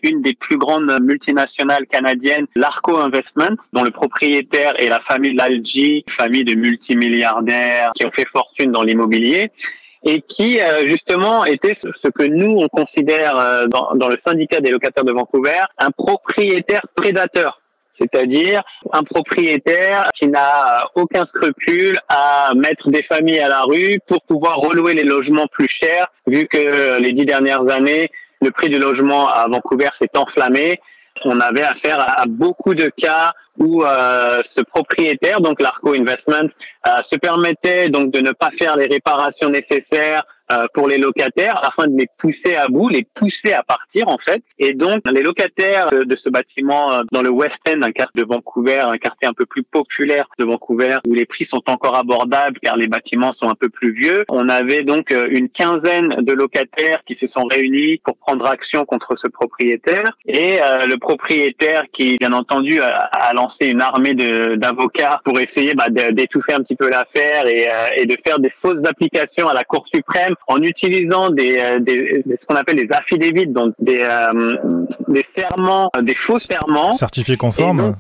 une 0.02 0.24
des 0.24 0.34
plus 0.34 0.58
grandes 0.58 0.91
multinationales 1.04 1.86
canadiennes, 1.86 2.48
l'Arco 2.56 2.98
Investment, 2.98 3.58
dont 3.74 3.84
le 3.84 3.91
propriétaire 3.91 4.74
est 4.82 4.89
la 4.89 5.00
famille 5.00 5.36
Lalji, 5.36 6.04
famille 6.10 6.46
de 6.46 6.56
multimilliardaires 6.56 7.91
qui 7.93 8.08
ont 8.08 8.12
fait 8.12 8.26
fortune 8.26 8.72
dans 8.72 8.82
l'immobilier 8.82 9.52
et 10.04 10.22
qui 10.22 10.60
justement 10.86 11.46
était 11.46 11.76
ce 11.76 12.08
que 12.08 12.24
nous 12.24 12.58
on 12.58 12.70
considère 12.70 13.67
dans, 13.67 13.93
dans 13.93 14.08
le 14.08 14.17
syndicat 14.17 14.62
des 14.62 14.72
locataires 14.72 15.04
de 15.04 15.12
Vancouver 15.12 15.63
un 15.78 15.91
propriétaire 15.91 16.88
prédateur 16.96 17.62
c'est-à-dire 17.98 18.64
un 18.94 19.04
propriétaire 19.04 20.10
qui 20.14 20.28
n'a 20.28 20.90
aucun 20.96 21.26
scrupule 21.26 22.00
à 22.10 22.52
mettre 22.56 22.90
des 22.90 23.02
familles 23.02 23.40
à 23.40 23.50
la 23.50 23.62
rue 23.62 24.00
pour 24.06 24.22
pouvoir 24.22 24.58
relouer 24.58 24.94
les 24.94 25.04
logements 25.04 25.48
plus 25.48 25.68
chers, 25.68 26.08
vu 26.28 26.48
que 26.48 27.00
les 27.00 27.14
dix 27.14 27.26
dernières 27.26 27.70
années, 27.70 28.10
le 28.42 28.52
prix 28.52 28.70
du 28.70 28.80
logement 28.80 29.28
à 29.30 29.48
Vancouver 29.48 29.90
s'est 29.94 30.16
enflammé. 30.16 30.80
On 31.26 31.40
avait 31.40 31.64
affaire 31.64 32.00
à, 32.00 32.26
beaucoup 32.28 32.76
de 32.76 32.88
cas 32.96 33.34
où 33.58 33.84
euh, 33.84 34.42
ce 34.44 34.62
propriétaire, 34.62 35.42
donc 35.42 35.60
l'Arco 35.62 35.94
Investment, 35.94 36.50
euh, 36.88 37.02
se 37.02 37.16
permettait 37.16 37.90
donc 37.90 38.12
de 38.12 38.20
ne 38.20 38.32
pas 38.32 38.52
faire 38.52 38.78
les 38.78 38.86
réparations 38.86 39.50
nécessaires 39.50 40.24
euh, 40.50 40.66
pour 40.74 40.88
les 40.88 40.98
locataires 40.98 41.60
afin 41.62 41.88
de 41.88 41.98
les 41.98 42.08
pousser 42.18 42.56
à 42.56 42.70
bout, 42.70 42.88
les 42.88 43.04
pousser 43.04 43.52
à 43.52 43.64
partir 43.64 44.08
en 44.08 44.18
fait. 44.18 44.42
Et 44.60 44.74
donc 44.74 45.02
les 45.12 45.22
locataires 45.22 45.88
de, 45.88 46.16
ce 46.16 46.30
bâtiment 46.30 46.94
euh, 46.94 47.02
dans 47.12 47.22
le 47.22 47.30
West 47.30 47.62
End, 47.68 47.82
un 47.82 47.92
quartier 47.92 48.22
de 48.22 48.28
Vancouver, 48.28 48.80
un 48.80 48.98
quartier 48.98 49.28
un 49.28 49.34
peu 49.34 49.46
plus 49.46 49.64
populaire 49.64 50.30
de 50.40 50.46
Vancouver, 50.46 51.00
où 51.06 51.14
les 51.14 51.26
prix 51.26 51.44
sont 51.44 51.64
encore 51.68 51.98
abordables 51.98 52.60
car 52.62 52.78
les 52.78 52.88
bâtiments 52.88 53.34
sont 53.34 53.50
un 53.50 53.56
peu 53.56 53.68
plus 53.68 53.92
vieux. 53.92 54.24
On 54.30 54.48
avait 54.48 54.84
donc 54.84 55.12
euh, 55.12 55.28
une 55.30 55.50
quinzaine 55.50 56.16
de 56.22 56.32
locataires 56.32 57.04
qui 57.06 57.16
se 57.16 57.28
sont 57.28 57.44
réunis 57.44 57.98
pour 58.06 58.16
prendre 58.16 58.46
action 58.46 58.86
contre 58.86 59.18
ce 59.18 59.28
propriétaire. 59.28 60.18
Et 60.26 60.60
le 60.88 60.96
propriétaire 60.98 61.86
qui, 61.92 62.18
bien 62.18 62.32
entendu, 62.34 62.80
a, 62.82 63.34
lancé 63.34 63.68
une 63.68 63.82
armée 63.82 64.14
d'avocats 64.14 65.22
pour 65.24 65.40
essayer 65.40 65.74
bah, 65.74 65.90
d'étouffer 65.90 66.54
un 66.54 66.60
petit 66.60 66.76
peu 66.76 66.90
l'affaire 66.90 67.48
et, 67.48 67.68
et 67.96 68.06
de 68.06 68.16
faire 68.24 68.40
des 68.40 68.50
fausses 68.50 68.86
applications 68.86 69.48
à 69.48 69.54
la 69.54 69.64
Cour 69.64 69.88
suprême 69.88 70.36
en 70.47 70.62
utilisant 70.62 71.30
des, 71.30 71.58
euh, 71.60 71.80
des, 71.80 72.23
ce 72.38 72.45
qu'on 72.45 72.56
appelle 72.56 72.76
des 72.76 72.88
affidavits, 72.91 73.47
donc 73.47 73.73
des, 73.80 74.00
euh, 74.02 74.56
des 75.08 75.23
serments, 75.23 75.89
des 76.02 76.15
faux 76.15 76.39
serments. 76.39 76.93
Certifiés 76.93 77.38
conformes. 77.38 77.95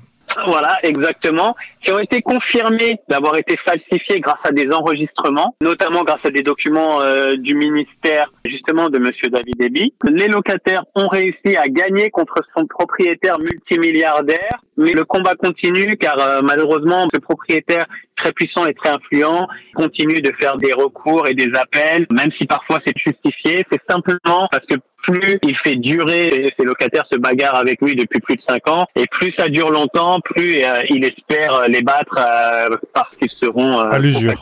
Voilà, 0.45 0.77
exactement, 0.83 1.55
qui 1.81 1.91
ont 1.91 1.99
été 1.99 2.21
confirmés 2.21 2.99
d'avoir 3.07 3.37
été 3.37 3.55
falsifiés 3.55 4.19
grâce 4.19 4.45
à 4.45 4.51
des 4.51 4.73
enregistrements, 4.73 5.55
notamment 5.61 6.03
grâce 6.03 6.25
à 6.25 6.31
des 6.31 6.43
documents 6.43 7.01
euh, 7.01 7.35
du 7.37 7.55
ministère 7.55 8.31
justement 8.45 8.89
de 8.89 8.99
Monsieur 8.99 9.29
David 9.29 9.61
Eby. 9.61 9.93
Les 10.03 10.27
locataires 10.27 10.83
ont 10.95 11.07
réussi 11.07 11.55
à 11.55 11.67
gagner 11.67 12.09
contre 12.09 12.43
son 12.55 12.65
propriétaire 12.67 13.39
multimilliardaire, 13.39 14.59
mais 14.77 14.93
le 14.93 15.03
combat 15.05 15.35
continue 15.35 15.97
car 15.97 16.19
euh, 16.19 16.41
malheureusement 16.43 17.07
ce 17.13 17.19
propriétaire 17.19 17.85
très 18.15 18.31
puissant 18.31 18.65
et 18.65 18.73
très 18.73 18.89
influent 18.89 19.47
continue 19.75 20.21
de 20.21 20.31
faire 20.31 20.57
des 20.57 20.73
recours 20.73 21.27
et 21.27 21.33
des 21.33 21.55
appels, 21.55 22.07
même 22.11 22.31
si 22.31 22.45
parfois 22.45 22.79
c'est 22.79 22.97
justifié. 22.97 23.63
C'est 23.67 23.81
simplement 23.81 24.47
parce 24.51 24.65
que 24.65 24.75
plus 25.01 25.39
il 25.43 25.55
fait 25.55 25.75
durer, 25.75 26.53
ses 26.55 26.63
locataires 26.63 27.05
se 27.05 27.15
bagarrent 27.15 27.55
avec 27.57 27.81
lui 27.81 27.95
depuis 27.95 28.19
plus 28.19 28.35
de 28.35 28.41
cinq 28.41 28.67
ans, 28.67 28.85
et 28.95 29.05
plus 29.07 29.31
ça 29.31 29.49
dure 29.49 29.69
longtemps, 29.69 30.19
plus 30.19 30.63
euh, 30.63 30.81
il 30.89 31.05
espère 31.05 31.67
les 31.67 31.81
battre 31.81 32.17
euh, 32.17 32.77
parce 32.93 33.15
qu'ils 33.15 33.29
seront 33.29 33.79
à 33.79 33.99
l'usure. 33.99 34.33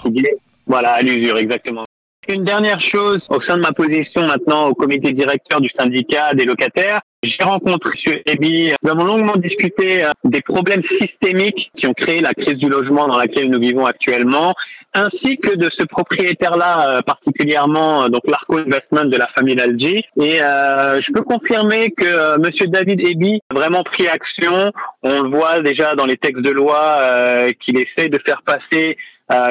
Voilà, 0.68 0.94
à 0.94 1.02
l'usure, 1.02 1.38
exactement. 1.38 1.86
Une 2.28 2.44
dernière 2.44 2.80
chose, 2.80 3.28
au 3.30 3.40
sein 3.40 3.56
de 3.58 3.62
ma 3.62 3.72
position 3.72 4.26
maintenant 4.26 4.68
au 4.68 4.74
comité 4.74 5.12
directeur 5.12 5.62
du 5.62 5.70
syndicat 5.70 6.34
des 6.34 6.46
locataires, 6.46 7.02
j'ai 7.22 7.44
rencontré 7.44 7.92
M. 8.08 8.20
Ebi. 8.26 8.72
Nous 8.82 8.90
avons 8.90 9.04
longuement 9.04 9.36
discuté 9.36 10.04
euh, 10.04 10.10
des 10.24 10.42
problèmes 10.42 10.82
systémiques 10.82 11.72
qui 11.76 11.86
ont 11.86 11.94
créé 11.94 12.22
la 12.22 12.34
crise 12.34 12.58
du 12.58 12.68
logement 12.68 13.08
dans 13.08 13.18
laquelle 13.18 13.52
nous 13.52 13.60
vivons 13.60 13.86
actuellement, 13.86 14.56
ainsi 14.96 15.38
que 15.38 15.56
de 15.56 15.70
ce 15.70 15.84
propriétaire-là 15.84 16.98
euh, 16.98 17.02
particulièrement, 17.02 18.04
euh, 18.04 18.10
donc 18.10 18.24
l'Arco 18.28 18.58
Investment 18.58 19.06
de 19.06 19.18
la 19.18 19.28
famille 19.28 19.60
Algi. 19.60 20.04
Et 20.20 20.42
euh, 20.42 21.00
je 21.02 21.12
peux 21.12 21.22
confirmer 21.22 21.92
que 21.92 22.40
Monsieur 22.40 22.66
David 22.66 23.02
Ebi 23.06 23.40
a 23.52 23.54
vraiment 23.54 23.84
pris 23.84 24.08
action. 24.08 24.72
On 25.04 25.22
le 25.22 25.30
voit 25.30 25.62
déjà 25.62 25.94
dans 25.94 26.06
les 26.06 26.18
textes 26.18 26.44
de 26.44 26.52
loi 26.52 26.98
euh, 27.00 27.52
qu'il 27.60 27.78
essaie 27.78 28.10
de 28.10 28.20
faire 28.26 28.42
passer, 28.42 28.98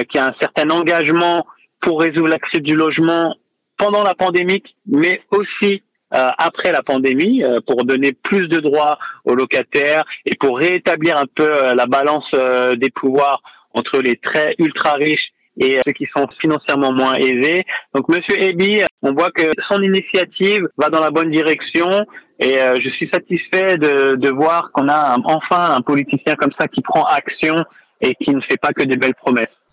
qu'il 0.08 0.20
y 0.20 0.22
a 0.22 0.26
un 0.26 0.32
certain 0.32 0.70
engagement 0.70 1.44
pour 1.85 2.01
résoudre 2.01 2.29
la 2.29 2.38
crise 2.38 2.62
du 2.62 2.75
logement 2.75 3.37
pendant 3.77 4.03
la 4.03 4.14
pandémie, 4.14 4.62
mais 4.87 5.20
aussi 5.31 5.83
après 6.11 6.70
la 6.73 6.83
pandémie 6.83 7.42
pour 7.66 7.85
donner 7.85 8.12
plus 8.12 8.49
de 8.49 8.59
droits 8.59 8.99
aux 9.25 9.35
locataires 9.35 10.05
et 10.25 10.37
pour 10.37 10.59
rétablir 10.59 11.18
un 11.18 11.27
peu 11.27 11.51
la 11.75 11.87
balance 11.87 12.35
des 12.35 12.90
pouvoirs 12.90 13.42
entre 13.75 13.99
les 13.99 14.16
très 14.16 14.55
ultra 14.59 14.94
riches 14.94 15.33
et 15.59 15.81
ceux 15.85 15.92
qui 15.92 16.07
sont 16.07 16.27
financièrement 16.29 16.92
moins 16.92 17.14
aisés. 17.16 17.62
Donc 17.94 18.09
Monsieur 18.09 18.40
Ebi, 18.40 18.83
on 19.03 19.12
voit 19.12 19.31
que 19.31 19.53
son 19.59 19.83
initiative 19.83 20.68
va 20.77 20.88
dans 20.88 21.01
la 21.01 21.11
bonne 21.11 21.31
direction 21.31 22.07
et 22.40 22.61
euh, 22.61 22.81
je 22.81 22.88
suis 22.88 23.07
satisfait 23.07 23.79
de, 23.79 24.16
de 24.16 24.29
voir 24.31 24.73
qu'on 24.73 24.88
a 24.88 25.16
enfin 25.25 25.75
un 25.75 25.81
politicien 25.81 26.35
comme 26.35 26.53
ça 26.53 26.66
qui 26.66 26.83
prend 26.83 27.05
action 27.05 27.64
et 28.01 28.14
qui 28.16 28.31
ne 28.33 28.40
fait 28.40 28.57
pas 28.57 28.73
que 28.73 28.83
des 28.83 28.97
belles 28.97 29.14
promesses. 29.14 29.68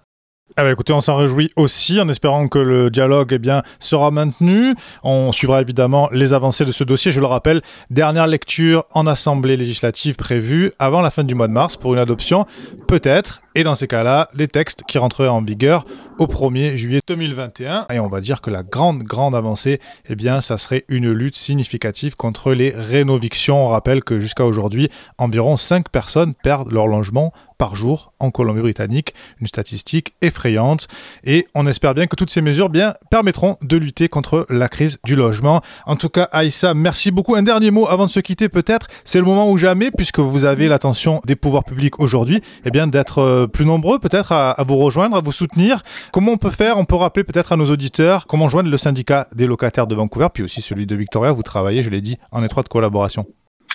Ah 0.57 0.63
bah 0.63 0.71
écoutez, 0.71 0.91
on 0.91 0.99
s'en 0.99 1.15
réjouit 1.15 1.49
aussi 1.55 2.01
en 2.01 2.09
espérant 2.09 2.49
que 2.49 2.59
le 2.59 2.89
dialogue 2.89 3.31
eh 3.31 3.39
bien, 3.39 3.63
sera 3.79 4.11
maintenu. 4.11 4.75
On 5.01 5.31
suivra 5.31 5.61
évidemment 5.61 6.09
les 6.11 6.33
avancées 6.33 6.65
de 6.65 6.73
ce 6.73 6.83
dossier. 6.83 7.13
Je 7.13 7.21
le 7.21 7.25
rappelle, 7.25 7.61
dernière 7.89 8.27
lecture 8.27 8.83
en 8.91 9.07
Assemblée 9.07 9.55
législative 9.55 10.17
prévue 10.17 10.73
avant 10.77 11.01
la 11.01 11.09
fin 11.09 11.23
du 11.23 11.35
mois 11.35 11.47
de 11.47 11.53
mars 11.53 11.77
pour 11.77 11.93
une 11.93 11.99
adoption, 11.99 12.45
peut-être, 12.87 13.41
et 13.55 13.63
dans 13.63 13.75
ces 13.75 13.87
cas-là, 13.87 14.29
les 14.33 14.47
textes 14.47 14.83
qui 14.87 14.97
rentreraient 14.97 15.29
en 15.29 15.41
vigueur 15.41 15.85
au 16.19 16.25
1er 16.25 16.75
juillet 16.75 16.99
2021. 17.07 17.87
Et 17.89 17.99
on 17.99 18.07
va 18.07 18.19
dire 18.21 18.41
que 18.41 18.49
la 18.49 18.63
grande, 18.63 19.03
grande 19.03 19.35
avancée, 19.35 19.79
eh 20.07 20.15
bien, 20.15 20.41
ça 20.41 20.57
serait 20.57 20.85
une 20.89 21.11
lutte 21.11 21.35
significative 21.35 22.15
contre 22.15 22.53
les 22.53 22.71
rénovictions. 22.75 23.65
On 23.65 23.69
rappelle 23.69 24.03
que 24.03 24.19
jusqu'à 24.19 24.45
aujourd'hui, 24.45 24.89
environ 25.17 25.57
5 25.57 25.89
personnes 25.89 26.33
perdent 26.33 26.71
leur 26.71 26.87
logement 26.87 27.33
par 27.61 27.75
jour 27.75 28.11
en 28.19 28.31
Colombie-Britannique, 28.31 29.13
une 29.39 29.45
statistique 29.45 30.15
effrayante. 30.23 30.87
Et 31.23 31.45
on 31.53 31.67
espère 31.67 31.93
bien 31.93 32.07
que 32.07 32.15
toutes 32.15 32.31
ces 32.31 32.41
mesures 32.41 32.69
bien, 32.69 32.95
permettront 33.11 33.57
de 33.61 33.77
lutter 33.77 34.07
contre 34.07 34.47
la 34.49 34.67
crise 34.67 34.97
du 35.03 35.15
logement. 35.15 35.61
En 35.85 35.95
tout 35.95 36.09
cas, 36.09 36.27
Aïssa, 36.31 36.73
merci 36.73 37.11
beaucoup. 37.11 37.35
Un 37.35 37.43
dernier 37.43 37.69
mot 37.69 37.87
avant 37.87 38.07
de 38.07 38.09
se 38.09 38.19
quitter 38.19 38.49
peut-être. 38.49 38.87
C'est 39.05 39.19
le 39.19 39.25
moment 39.25 39.47
ou 39.47 39.57
jamais, 39.57 39.91
puisque 39.91 40.17
vous 40.17 40.43
avez 40.45 40.67
l'attention 40.69 41.21
des 41.27 41.35
pouvoirs 41.35 41.63
publics 41.63 41.99
aujourd'hui, 41.99 42.41
eh 42.65 42.71
bien 42.71 42.87
d'être 42.87 43.19
euh, 43.19 43.45
plus 43.45 43.67
nombreux 43.67 43.99
peut-être 43.99 44.31
à, 44.31 44.49
à, 44.53 44.63
vous 44.63 44.77
rejoindre, 44.77 45.15
à 45.15 45.21
vous 45.21 45.31
soutenir. 45.31 45.83
Comment 46.11 46.31
on 46.31 46.37
peut 46.37 46.49
faire? 46.49 46.79
On 46.79 46.85
peut 46.85 46.95
rappeler 46.95 47.23
peut-être 47.23 47.51
à 47.51 47.57
nos 47.57 47.69
auditeurs 47.69 48.25
comment 48.25 48.49
joindre 48.49 48.71
le 48.71 48.77
syndicat 48.77 49.27
des 49.35 49.45
locataires 49.45 49.85
de 49.85 49.93
Vancouver, 49.93 50.29
puis 50.33 50.41
aussi 50.41 50.63
celui 50.63 50.87
de 50.87 50.95
Victoria. 50.95 51.31
Vous 51.31 51.43
travaillez, 51.43 51.83
je 51.83 51.91
l'ai 51.91 52.01
dit, 52.01 52.17
en 52.31 52.43
étroite 52.43 52.69
collaboration. 52.69 53.27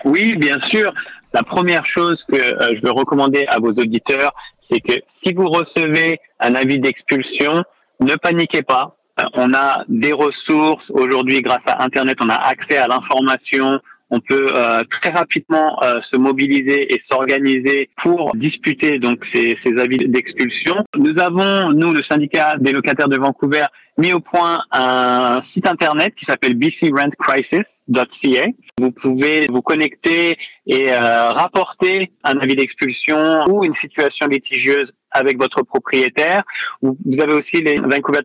Oui, 0.05 0.37
bien 0.37 0.59
sûr. 0.59 0.93
La 1.33 1.43
première 1.43 1.85
chose 1.85 2.25
que 2.25 2.37
euh, 2.37 2.77
je 2.77 2.83
veux 2.83 2.93
recommander 2.93 3.47
à 3.49 3.59
vos 3.59 3.73
auditeurs, 3.73 4.33
c'est 4.61 4.81
que 4.81 4.95
si 5.07 5.33
vous 5.33 5.49
recevez 5.49 6.21
un 6.41 6.55
avis 6.55 6.79
d'expulsion, 6.79 7.65
ne 8.01 8.15
paniquez 8.15 8.63
pas. 8.63 8.97
Euh, 9.19 9.25
on 9.35 9.55
a 9.55 9.85
des 9.89 10.13
ressources 10.13 10.91
aujourd'hui 10.91 11.43
grâce 11.43 11.67
à 11.67 11.83
Internet, 11.83 12.19
on 12.21 12.29
a 12.29 12.35
accès 12.35 12.77
à 12.77 12.87
l'information, 12.87 13.81
on 14.11 14.21
peut 14.21 14.49
euh, 14.55 14.85
très 14.85 15.11
rapidement 15.11 15.83
euh, 15.83 16.01
se 16.01 16.17
mobiliser 16.17 16.95
et 16.95 16.99
s'organiser 16.99 17.91
pour 17.97 18.37
disputer 18.37 18.99
donc 18.99 19.25
ces, 19.25 19.57
ces 19.63 19.79
avis 19.79 19.97
d'expulsion. 19.97 20.85
Nous 20.97 21.19
avons, 21.19 21.73
nous, 21.73 21.93
le 21.93 22.03
syndicat 22.03 22.57
des 22.59 22.73
locataires 22.73 23.09
de 23.09 23.17
Vancouver, 23.17 23.65
mis 23.99 24.13
au 24.13 24.21
point 24.21 24.61
un 24.71 25.41
site 25.43 25.67
internet 25.67 26.15
qui 26.15 26.25
s'appelle 26.25 26.55
bcrentcrisis.ca. 26.55 28.47
Vous 28.79 28.93
pouvez 28.93 29.47
vous 29.47 29.63
connecter 29.63 30.37
et 30.67 30.93
euh, 30.93 31.31
rapporter 31.31 32.13
un 32.25 32.39
avis 32.39 32.57
d'expulsion 32.57 33.45
ou 33.49 33.65
une 33.65 33.73
situation 33.73 34.27
litigieuse 34.27 34.93
avec 35.11 35.39
votre 35.39 35.63
propriétaire. 35.63 36.43
Vous 36.83 37.21
avez 37.21 37.33
aussi 37.33 37.63
les 37.63 37.77
Vancouver 37.77 38.21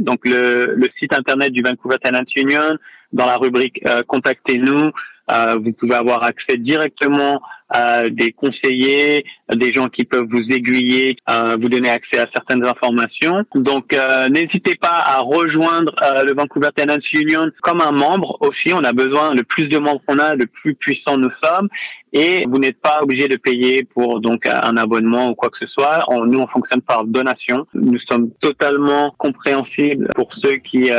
donc 0.00 0.20
le, 0.24 0.74
le 0.74 0.88
site 0.90 1.12
internet 1.12 1.52
du 1.52 1.62
Vancouver 1.62 1.96
Tenant 2.02 2.24
Union, 2.34 2.76
dans 3.12 3.26
la 3.26 3.36
rubrique 3.36 3.80
euh, 3.88 4.02
Contactez-nous. 4.02 4.90
Euh, 5.30 5.58
vous 5.62 5.72
pouvez 5.72 5.94
avoir 5.94 6.24
accès 6.24 6.56
directement 6.56 7.40
à 7.70 8.08
des 8.08 8.32
conseillers, 8.32 9.24
des 9.54 9.72
gens 9.72 9.88
qui 9.88 10.04
peuvent 10.04 10.26
vous 10.28 10.52
aiguiller, 10.52 11.16
euh, 11.28 11.56
vous 11.60 11.68
donner 11.68 11.90
accès 11.90 12.18
à 12.18 12.28
certaines 12.32 12.64
informations. 12.64 13.44
Donc, 13.54 13.96
n'hésitez 14.30 14.74
pas 14.74 15.02
à 15.04 15.20
rejoindre 15.20 15.94
le 16.24 16.34
Vancouver 16.34 16.70
Tenants 16.74 16.98
Union 17.12 17.50
comme 17.62 17.80
un 17.80 17.92
membre 17.92 18.36
aussi. 18.40 18.72
On 18.72 18.84
a 18.84 18.92
besoin, 18.92 19.34
le 19.34 19.42
plus 19.42 19.68
de 19.68 19.78
membres 19.78 20.02
qu'on 20.06 20.18
a, 20.18 20.34
le 20.34 20.46
plus 20.46 20.74
puissant 20.74 21.16
nous 21.16 21.30
sommes. 21.30 21.68
Et 22.12 22.44
vous 22.48 22.58
n'êtes 22.58 22.80
pas 22.80 23.02
obligé 23.02 23.28
de 23.28 23.36
payer 23.36 23.84
pour 23.84 24.20
donc 24.20 24.46
un 24.46 24.76
abonnement 24.76 25.30
ou 25.30 25.34
quoi 25.36 25.48
que 25.48 25.58
ce 25.58 25.66
soit. 25.66 26.04
Nous, 26.10 26.40
on 26.40 26.46
fonctionne 26.48 26.82
par 26.82 27.04
donation. 27.04 27.66
Nous 27.74 28.00
sommes 28.00 28.30
totalement 28.40 29.14
compréhensibles 29.16 30.08
pour 30.16 30.32
ceux 30.32 30.56
qui 30.56 30.90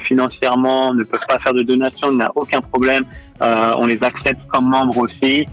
financièrement 0.00 0.94
ne 0.94 1.04
peuvent 1.04 1.26
pas 1.28 1.38
faire 1.38 1.54
de 1.54 1.62
donation. 1.62 2.10
Il 2.10 2.16
n'y 2.16 2.22
a 2.22 2.32
aucun 2.34 2.60
problème. 2.60 3.04
Euh, 3.42 3.74
on 3.76 3.86
les 3.86 4.02
accepte 4.02 4.40
comme 4.48 4.68
membres 4.68 4.98
aussi. 4.98 5.46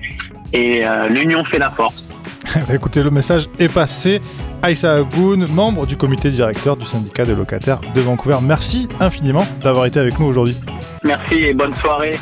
Et 0.54 0.86
euh, 0.86 1.08
l'union 1.10 1.44
fait 1.44 1.60
la 1.60 1.70
force. 1.70 2.10
Écoutez, 2.74 3.02
le 3.04 3.10
message 3.10 3.48
est 3.60 3.74
passé. 3.74 4.22
Aïssa 4.62 4.96
Agoun, 4.96 5.48
membre 5.48 5.86
du 5.86 5.98
comité 5.98 6.30
directeur 6.30 6.78
du 6.78 6.86
syndicat 6.86 7.26
des 7.26 7.36
locataires 7.36 7.82
de 7.94 8.02
Vancouver. 8.02 8.38
Merci 8.42 8.88
infiniment 9.00 9.46
d'avoir 9.62 9.86
été 9.86 10.00
avec 10.00 10.20
nous 10.20 10.26
aujourd'hui. 10.26 10.56
Merci 11.04 11.36
et 11.44 11.54
bonne 11.54 11.74
soirée. 11.74 12.18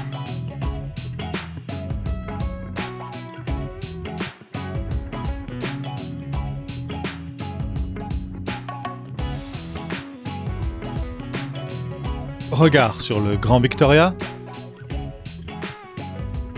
Regard 12.51 13.01
sur 13.01 13.19
le 13.19 13.37
Grand 13.37 13.59
Victoria. 13.59 14.13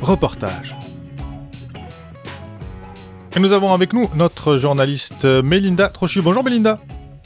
Reportage. 0.01 0.75
Et 3.35 3.39
nous 3.39 3.51
avons 3.51 3.73
avec 3.73 3.93
nous 3.93 4.07
notre 4.15 4.57
journaliste 4.57 5.25
Mélinda 5.25 5.89
Trochu. 5.89 6.21
Bonjour 6.21 6.43
Mélinda. 6.43 6.77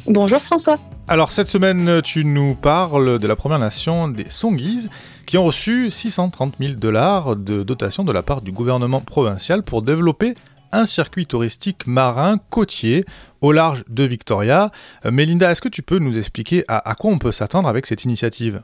Bonjour 0.05 0.39
François. 0.39 0.77
Alors 1.09 1.33
cette 1.33 1.49
semaine, 1.49 2.01
tu 2.01 2.23
nous 2.23 2.55
parles 2.55 3.19
de 3.19 3.27
la 3.27 3.35
Première 3.35 3.59
Nation 3.59 4.07
des 4.07 4.29
Songhees 4.29 4.87
qui 5.25 5.37
ont 5.37 5.43
reçu 5.43 5.91
630 5.91 6.59
000 6.59 6.73
dollars 6.75 7.35
de 7.35 7.61
dotation 7.61 8.05
de 8.05 8.13
la 8.13 8.23
part 8.23 8.41
du 8.41 8.53
gouvernement 8.53 9.01
provincial 9.01 9.63
pour 9.63 9.81
développer 9.81 10.35
un 10.71 10.85
circuit 10.85 11.25
touristique 11.25 11.85
marin 11.87 12.37
côtier 12.49 13.03
au 13.41 13.51
large 13.51 13.83
de 13.89 14.03
Victoria. 14.03 14.71
Euh, 15.05 15.11
Mélinda, 15.11 15.51
est-ce 15.51 15.61
que 15.61 15.69
tu 15.69 15.81
peux 15.81 15.99
nous 15.99 16.17
expliquer 16.17 16.63
à, 16.69 16.89
à 16.89 16.95
quoi 16.95 17.11
on 17.11 17.17
peut 17.17 17.33
s'attendre 17.33 17.67
avec 17.67 17.85
cette 17.85 18.05
initiative? 18.05 18.63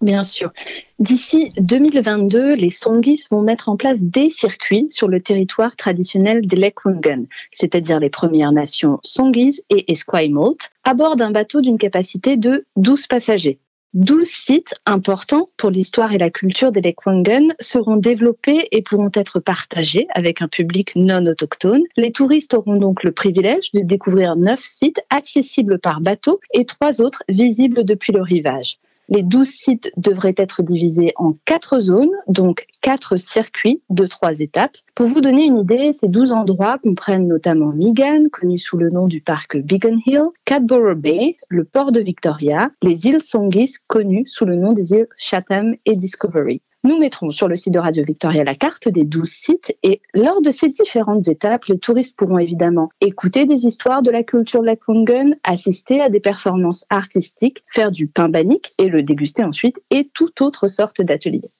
Bien 0.00 0.22
sûr. 0.22 0.50
D'ici 0.98 1.52
2022, 1.58 2.54
les 2.54 2.70
Songhees 2.70 3.26
vont 3.30 3.42
mettre 3.42 3.68
en 3.68 3.76
place 3.76 4.02
des 4.02 4.30
circuits 4.30 4.86
sur 4.88 5.08
le 5.08 5.20
territoire 5.20 5.76
traditionnel 5.76 6.46
des 6.46 6.56
Lekwungen, 6.56 7.26
c'est-à-dire 7.50 8.00
les 8.00 8.08
Premières 8.08 8.52
Nations 8.52 8.98
Songhees 9.02 9.62
et 9.68 9.92
Esquimalt, 9.92 10.70
à 10.84 10.94
bord 10.94 11.16
d'un 11.16 11.32
bateau 11.32 11.60
d'une 11.60 11.76
capacité 11.76 12.38
de 12.38 12.64
12 12.76 13.08
passagers. 13.08 13.58
12 13.92 14.26
sites 14.26 14.74
importants 14.86 15.50
pour 15.58 15.68
l'histoire 15.68 16.12
et 16.12 16.18
la 16.18 16.30
culture 16.30 16.72
des 16.72 16.80
Lekwungen 16.80 17.54
seront 17.58 17.96
développés 17.96 18.68
et 18.70 18.80
pourront 18.80 19.10
être 19.12 19.38
partagés 19.38 20.06
avec 20.14 20.40
un 20.40 20.48
public 20.48 20.92
non 20.96 21.26
autochtone. 21.26 21.82
Les 21.96 22.12
touristes 22.12 22.54
auront 22.54 22.76
donc 22.76 23.02
le 23.02 23.12
privilège 23.12 23.72
de 23.72 23.80
découvrir 23.80 24.36
9 24.36 24.60
sites 24.62 25.00
accessibles 25.10 25.78
par 25.78 26.00
bateau 26.00 26.40
et 26.54 26.64
3 26.64 27.02
autres 27.02 27.22
visibles 27.28 27.84
depuis 27.84 28.12
le 28.12 28.22
rivage. 28.22 28.78
Les 29.12 29.24
12 29.24 29.48
sites 29.48 29.92
devraient 29.96 30.36
être 30.36 30.62
divisés 30.62 31.12
en 31.16 31.34
4 31.44 31.80
zones, 31.80 32.12
donc 32.28 32.66
4 32.80 33.16
circuits 33.16 33.82
de 33.90 34.06
3 34.06 34.38
étapes. 34.38 34.76
Pour 34.94 35.06
vous 35.06 35.20
donner 35.20 35.46
une 35.46 35.58
idée, 35.58 35.92
ces 35.92 36.06
12 36.06 36.30
endroits 36.30 36.78
comprennent 36.78 37.26
notamment 37.26 37.72
Megan, 37.72 38.28
connu 38.30 38.56
sous 38.56 38.76
le 38.76 38.88
nom 38.88 39.08
du 39.08 39.20
parc 39.20 39.56
Beacon 39.56 39.98
Hill, 40.06 40.26
Cadborough 40.44 40.96
Bay, 40.96 41.34
le 41.48 41.64
port 41.64 41.90
de 41.90 41.98
Victoria, 41.98 42.70
les 42.82 43.08
îles 43.08 43.20
Songhees, 43.20 43.80
connues 43.88 44.26
sous 44.28 44.44
le 44.44 44.54
nom 44.54 44.72
des 44.72 44.92
îles 44.92 45.08
Chatham 45.16 45.74
et 45.86 45.96
Discovery. 45.96 46.62
Nous 46.82 46.98
mettrons 46.98 47.30
sur 47.30 47.46
le 47.46 47.56
site 47.56 47.74
de 47.74 47.78
Radio 47.78 48.02
Victoria 48.02 48.42
la 48.42 48.54
carte 48.54 48.88
des 48.88 49.04
12 49.04 49.28
sites 49.28 49.76
et 49.82 50.00
lors 50.14 50.40
de 50.40 50.50
ces 50.50 50.68
différentes 50.68 51.28
étapes, 51.28 51.66
les 51.66 51.78
touristes 51.78 52.16
pourront 52.16 52.38
évidemment 52.38 52.88
écouter 53.02 53.44
des 53.44 53.66
histoires 53.66 54.00
de 54.00 54.10
la 54.10 54.22
culture 54.22 54.62
Lekwungen, 54.62 55.36
assister 55.44 56.00
à 56.00 56.08
des 56.08 56.20
performances 56.20 56.86
artistiques, 56.88 57.62
faire 57.68 57.92
du 57.92 58.06
pain 58.06 58.30
bannique 58.30 58.70
et 58.78 58.86
le 58.86 59.02
déguster 59.02 59.44
ensuite 59.44 59.78
et 59.90 60.08
toute 60.14 60.40
autre 60.40 60.68
sorte 60.68 61.02
d'ateliers. 61.02 61.50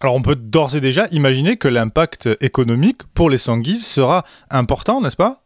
Alors 0.00 0.16
on 0.16 0.22
peut 0.22 0.34
d'ores 0.34 0.74
et 0.74 0.80
déjà 0.80 1.06
imaginer 1.12 1.56
que 1.56 1.68
l'impact 1.68 2.28
économique 2.40 3.04
pour 3.14 3.30
les 3.30 3.38
Sanguises 3.38 3.86
sera 3.86 4.24
important, 4.50 5.00
n'est-ce 5.00 5.16
pas? 5.16 5.45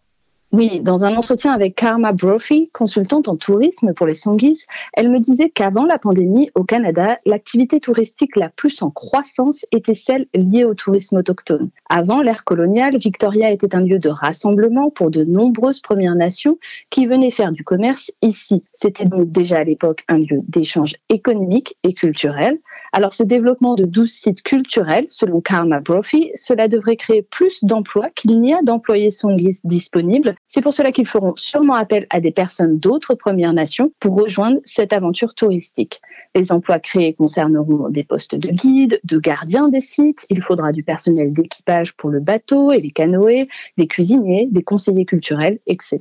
Oui, 0.53 0.81
dans 0.81 1.05
un 1.05 1.15
entretien 1.15 1.53
avec 1.53 1.77
Karma 1.77 2.13
Brophy, 2.13 2.71
consultante 2.73 3.29
en 3.29 3.37
tourisme 3.37 3.95
pour 3.95 4.09
les 4.09 4.17
Songis, 4.17 4.65
elle 4.95 5.09
me 5.09 5.21
disait 5.21 5.49
qu'avant 5.49 5.85
la 5.85 5.97
pandémie, 5.97 6.51
au 6.57 6.65
Canada, 6.65 7.19
l'activité 7.25 7.79
touristique 7.79 8.35
la 8.35 8.49
plus 8.49 8.83
en 8.83 8.91
croissance 8.91 9.65
était 9.71 9.95
celle 9.95 10.27
liée 10.35 10.65
au 10.65 10.75
tourisme 10.75 11.19
autochtone. 11.19 11.71
Avant 11.89 12.21
l'ère 12.21 12.43
coloniale, 12.43 12.99
Victoria 12.99 13.53
était 13.53 13.77
un 13.77 13.81
lieu 13.81 14.01
de 14.01 14.09
rassemblement 14.09 14.91
pour 14.91 15.13
de 15.13 15.23
nombreuses 15.23 15.81
Premières 15.81 16.17
Nations 16.17 16.59
qui 16.91 17.07
venaient 17.07 17.31
faire 17.31 17.53
du 17.53 17.63
commerce 17.63 18.11
ici. 18.21 18.65
C'était 18.75 19.05
donc 19.05 19.31
déjà 19.31 19.59
à 19.59 19.65
l'époque 19.65 20.03
un 20.09 20.19
lieu 20.19 20.41
d'échange 20.49 20.97
économique 21.11 21.77
et 21.85 21.93
culturel. 21.93 22.59
Alors 22.93 23.15
ce 23.15 23.23
développement 23.23 23.77
de 23.77 23.85
12 23.85 24.11
sites 24.11 24.43
culturels, 24.43 25.07
selon 25.11 25.41
Karma 25.41 25.79
Brophy, 25.79 26.33
cela 26.35 26.67
devrait 26.67 26.97
créer 26.97 27.23
plus 27.23 27.63
d'emplois 27.63 28.11
qu'il 28.11 28.41
n'y 28.41 28.53
a 28.53 28.63
d'employés 28.63 29.13
Songis 29.13 29.61
disponibles 29.63 30.35
c'est 30.51 30.63
pour 30.63 30.75
cela 30.75 30.91
qu'ils 30.91 31.07
feront 31.07 31.35
sûrement 31.37 31.75
appel 31.75 32.09
à 32.11 32.21
des 32.21 32.33
personnes 32.33 32.79
d'autres 32.79 33.15
Premières 33.15 33.53
Nations 33.53 33.93
pour 34.01 34.17
rejoindre 34.17 34.59
cette 34.65 34.93
aventure 34.93 35.33
touristique. 35.33 36.01
Les 36.35 36.51
emplois 36.51 36.81
créés 36.81 37.15
concerneront 37.15 37.89
des 37.89 38.03
postes 38.03 38.35
de 38.35 38.49
guide, 38.49 39.01
de 39.05 39.19
gardien 39.21 39.69
des 39.69 39.81
sites, 39.81 40.27
il 40.29 40.43
faudra 40.43 40.73
du 40.73 40.83
personnel 40.83 41.33
d'équipage 41.33 41.93
pour 41.95 42.11
le 42.11 42.19
bateau 42.19 42.73
et 42.73 42.81
les 42.81 42.91
canoës, 42.91 43.47
des 43.79 43.87
cuisiniers, 43.87 44.49
des 44.51 44.65
conseillers 44.65 45.05
culturels, 45.05 45.61
etc. 45.69 45.99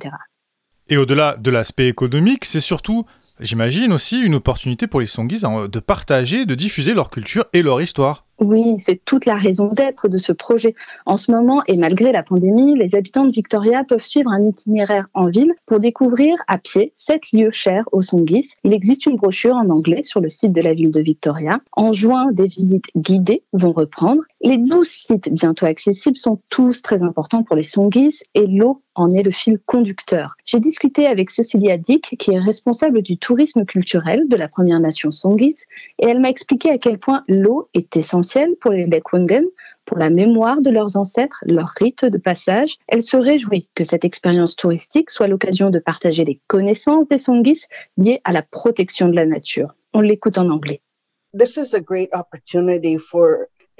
Et 0.88 0.96
au-delà 0.96 1.36
de 1.36 1.52
l'aspect 1.52 1.86
économique, 1.86 2.44
c'est 2.44 2.60
surtout, 2.60 3.06
j'imagine 3.38 3.92
aussi, 3.92 4.20
une 4.20 4.34
opportunité 4.34 4.88
pour 4.88 4.98
les 4.98 5.06
Songis 5.06 5.42
de 5.70 5.78
partager, 5.78 6.44
de 6.44 6.56
diffuser 6.56 6.94
leur 6.94 7.10
culture 7.10 7.44
et 7.52 7.62
leur 7.62 7.80
histoire. 7.80 8.26
Oui, 8.40 8.76
c'est 8.78 9.04
toute 9.04 9.26
la 9.26 9.36
raison 9.36 9.66
d'être 9.66 10.08
de 10.08 10.16
ce 10.16 10.32
projet. 10.32 10.74
En 11.04 11.18
ce 11.18 11.30
moment, 11.30 11.62
et 11.66 11.76
malgré 11.76 12.10
la 12.10 12.22
pandémie, 12.22 12.74
les 12.74 12.94
habitants 12.94 13.26
de 13.26 13.32
Victoria 13.32 13.84
peuvent 13.84 14.02
suivre 14.02 14.30
un 14.30 14.42
itinéraire 14.42 15.08
en 15.12 15.26
ville 15.26 15.52
pour 15.66 15.78
découvrir 15.78 16.38
à 16.48 16.56
pied 16.56 16.94
sept 16.96 17.32
lieux 17.32 17.50
chers 17.50 17.84
aux 17.92 18.00
Songis. 18.00 18.54
Il 18.64 18.72
existe 18.72 19.04
une 19.04 19.16
brochure 19.16 19.56
en 19.56 19.66
anglais 19.68 20.02
sur 20.04 20.20
le 20.20 20.30
site 20.30 20.52
de 20.52 20.62
la 20.62 20.72
ville 20.72 20.90
de 20.90 21.02
Victoria. 21.02 21.60
En 21.72 21.92
juin, 21.92 22.32
des 22.32 22.46
visites 22.46 22.86
guidées 22.96 23.42
vont 23.52 23.72
reprendre. 23.72 24.22
Les 24.42 24.56
douze 24.56 24.88
sites 24.88 25.28
bientôt 25.34 25.66
accessibles 25.66 26.16
sont 26.16 26.40
tous 26.50 26.80
très 26.80 27.02
importants 27.02 27.42
pour 27.42 27.56
les 27.56 27.62
Songis 27.62 28.22
et 28.32 28.46
l'eau 28.46 28.80
en 28.94 29.10
est 29.10 29.22
le 29.22 29.32
fil 29.32 29.58
conducteur. 29.58 30.34
J'ai 30.46 30.60
discuté 30.60 31.06
avec 31.06 31.28
Cecilia 31.28 31.76
Dick, 31.76 32.16
qui 32.18 32.32
est 32.32 32.38
responsable 32.38 33.02
du 33.02 33.18
tourisme 33.18 33.66
culturel 33.66 34.28
de 34.28 34.36
la 34.36 34.48
Première 34.48 34.80
Nation 34.80 35.10
Songis, 35.10 35.56
et 35.98 36.06
elle 36.06 36.20
m'a 36.20 36.30
expliqué 36.30 36.70
à 36.70 36.78
quel 36.78 36.98
point 36.98 37.22
l'eau 37.28 37.68
est 37.74 37.98
essentielle 37.98 38.54
pour 38.62 38.70
les 38.70 38.86
Lekwungen, 38.86 39.44
pour 39.84 39.98
la 39.98 40.08
mémoire 40.08 40.62
de 40.62 40.70
leurs 40.70 40.96
ancêtres, 40.96 41.44
leur 41.46 41.68
rite 41.78 42.06
de 42.06 42.16
passage. 42.16 42.78
Elle 42.88 43.02
se 43.02 43.18
réjouit 43.18 43.68
que 43.74 43.84
cette 43.84 44.06
expérience 44.06 44.56
touristique 44.56 45.10
soit 45.10 45.28
l'occasion 45.28 45.68
de 45.68 45.80
partager 45.80 46.24
les 46.24 46.40
connaissances 46.46 47.08
des 47.08 47.18
Songis 47.18 47.66
liées 47.98 48.22
à 48.24 48.32
la 48.32 48.40
protection 48.40 49.08
de 49.08 49.16
la 49.16 49.26
nature. 49.26 49.74
On 49.92 50.00
l'écoute 50.00 50.38
en 50.38 50.48
anglais. 50.48 50.80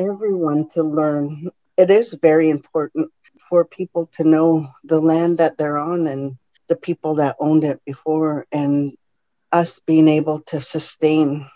Everyone 0.01 0.67
to 0.71 0.83
learn. 0.83 1.51
It 1.77 1.91
is 1.91 2.15
very 2.15 2.49
important 2.49 3.11
for 3.51 3.67
people 3.67 4.11
to 4.17 4.25
know 4.25 4.73
the 4.83 5.01
land 5.01 5.39
that 5.39 5.59
they're 5.59 5.77
on 5.77 6.07
and 6.07 6.39
the 6.69 6.77
people 6.77 7.17
that 7.17 7.37
owned 7.39 7.65
it 7.65 7.81
before 7.85 8.47
and 8.51 8.93
us 9.53 9.81
being 9.87 10.09
able 10.09 10.41
to 10.47 10.61
sustain 10.61 11.47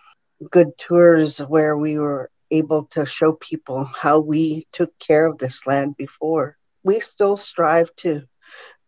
good 0.50 0.76
tours 0.76 1.38
where 1.38 1.76
we 1.78 1.98
were 1.98 2.30
able 2.50 2.84
to 2.90 3.06
show 3.06 3.32
people 3.32 3.84
how 3.84 4.20
we 4.20 4.64
took 4.72 4.92
care 4.98 5.26
of 5.26 5.38
this 5.38 5.66
land 5.66 5.96
before. 5.96 6.58
We 6.82 7.00
still 7.00 7.38
strive 7.38 7.94
to 7.96 8.24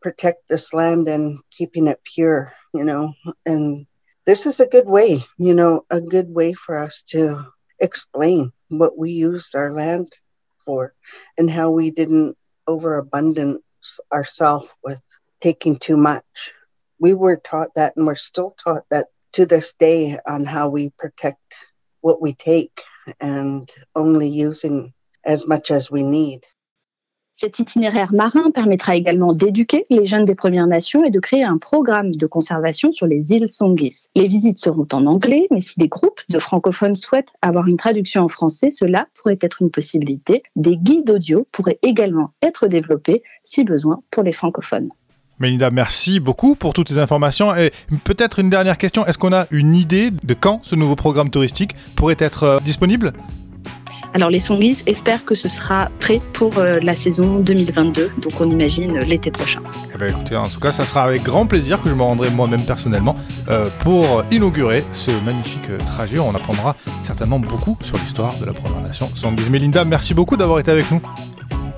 protect 0.02 0.48
this 0.48 0.74
land 0.74 1.08
and 1.08 1.38
keeping 1.50 1.86
it 1.86 2.00
pure, 2.04 2.52
you 2.74 2.84
know, 2.84 3.14
and 3.46 3.86
this 4.26 4.44
is 4.44 4.60
a 4.60 4.68
good 4.68 4.86
way, 4.86 5.20
you 5.38 5.54
know, 5.54 5.86
a 5.90 6.00
good 6.00 6.28
way 6.28 6.52
for 6.52 6.78
us 6.78 7.02
to 7.08 7.46
explain 7.80 8.52
what 8.68 8.98
we 8.98 9.10
used 9.12 9.54
our 9.54 9.72
land 9.72 10.08
for 10.64 10.94
and 11.38 11.50
how 11.50 11.70
we 11.70 11.90
didn't 11.90 12.36
overabundance 12.66 13.62
ourselves 14.12 14.68
with 14.82 15.00
taking 15.40 15.76
too 15.76 15.96
much. 15.96 16.52
We 16.98 17.14
were 17.14 17.36
taught 17.36 17.74
that 17.76 17.94
and 17.96 18.06
we're 18.06 18.14
still 18.16 18.56
taught 18.62 18.84
that 18.90 19.06
to 19.34 19.46
this 19.46 19.74
day 19.74 20.18
on 20.26 20.44
how 20.44 20.70
we 20.70 20.90
protect 20.98 21.54
what 22.00 22.20
we 22.20 22.34
take 22.34 22.82
and 23.20 23.70
only 23.94 24.28
using 24.28 24.92
as 25.24 25.46
much 25.46 25.70
as 25.70 25.90
we 25.90 26.02
need. 26.02 26.40
Cet 27.38 27.58
itinéraire 27.58 28.14
marin 28.14 28.50
permettra 28.50 28.96
également 28.96 29.34
d'éduquer 29.34 29.84
les 29.90 30.06
jeunes 30.06 30.24
des 30.24 30.34
Premières 30.34 30.66
Nations 30.66 31.04
et 31.04 31.10
de 31.10 31.20
créer 31.20 31.44
un 31.44 31.58
programme 31.58 32.12
de 32.12 32.26
conservation 32.26 32.92
sur 32.92 33.06
les 33.06 33.32
îles 33.32 33.50
Songis. 33.50 34.06
Les 34.14 34.26
visites 34.26 34.58
seront 34.58 34.86
en 34.90 35.04
anglais, 35.04 35.46
mais 35.50 35.60
si 35.60 35.78
des 35.78 35.88
groupes 35.88 36.22
de 36.30 36.38
francophones 36.38 36.94
souhaitent 36.94 37.34
avoir 37.42 37.66
une 37.66 37.76
traduction 37.76 38.22
en 38.22 38.28
français, 38.28 38.70
cela 38.70 39.06
pourrait 39.12 39.36
être 39.42 39.60
une 39.60 39.70
possibilité. 39.70 40.44
Des 40.56 40.78
guides 40.78 41.10
audio 41.10 41.46
pourraient 41.52 41.78
également 41.82 42.30
être 42.40 42.68
développés 42.68 43.22
si 43.44 43.64
besoin 43.64 44.00
pour 44.10 44.22
les 44.22 44.32
francophones. 44.32 44.88
Mélinda, 45.38 45.70
merci 45.70 46.20
beaucoup 46.20 46.54
pour 46.54 46.72
toutes 46.72 46.88
ces 46.88 46.96
informations. 46.96 47.54
Et 47.54 47.70
peut-être 48.04 48.38
une 48.38 48.48
dernière 48.48 48.78
question, 48.78 49.04
est-ce 49.04 49.18
qu'on 49.18 49.34
a 49.34 49.44
une 49.50 49.74
idée 49.74 50.10
de 50.10 50.32
quand 50.32 50.60
ce 50.62 50.74
nouveau 50.74 50.96
programme 50.96 51.28
touristique 51.28 51.72
pourrait 51.96 52.16
être 52.18 52.44
euh, 52.44 52.60
disponible? 52.60 53.12
Alors 54.16 54.30
les 54.30 54.40
Songis 54.40 54.82
espèrent 54.86 55.26
que 55.26 55.34
ce 55.34 55.46
sera 55.46 55.90
prêt 56.00 56.22
pour 56.32 56.56
euh, 56.56 56.80
la 56.82 56.94
saison 56.94 57.38
2022, 57.40 58.12
donc 58.16 58.40
on 58.40 58.50
imagine 58.50 58.98
l'été 59.00 59.30
prochain. 59.30 59.60
Eh 60.00 60.08
écoutez, 60.08 60.34
en 60.34 60.48
tout 60.48 60.58
cas, 60.58 60.72
ça 60.72 60.86
sera 60.86 61.02
avec 61.02 61.22
grand 61.22 61.44
plaisir 61.44 61.82
que 61.82 61.90
je 61.90 61.94
me 61.94 62.00
rendrai 62.00 62.30
moi-même 62.30 62.64
personnellement 62.64 63.14
euh, 63.50 63.68
pour 63.80 64.24
inaugurer 64.30 64.84
ce 64.92 65.10
magnifique 65.22 65.68
trajet. 65.86 66.18
On 66.18 66.34
apprendra 66.34 66.76
certainement 67.02 67.38
beaucoup 67.38 67.76
sur 67.82 67.98
l'histoire 67.98 68.34
de 68.38 68.46
la 68.46 68.54
Première 68.54 68.80
Nation 68.80 69.10
Songis. 69.14 69.50
Mélinda, 69.50 69.84
merci 69.84 70.14
beaucoup 70.14 70.38
d'avoir 70.38 70.60
été 70.60 70.70
avec 70.70 70.90
nous. 70.90 71.02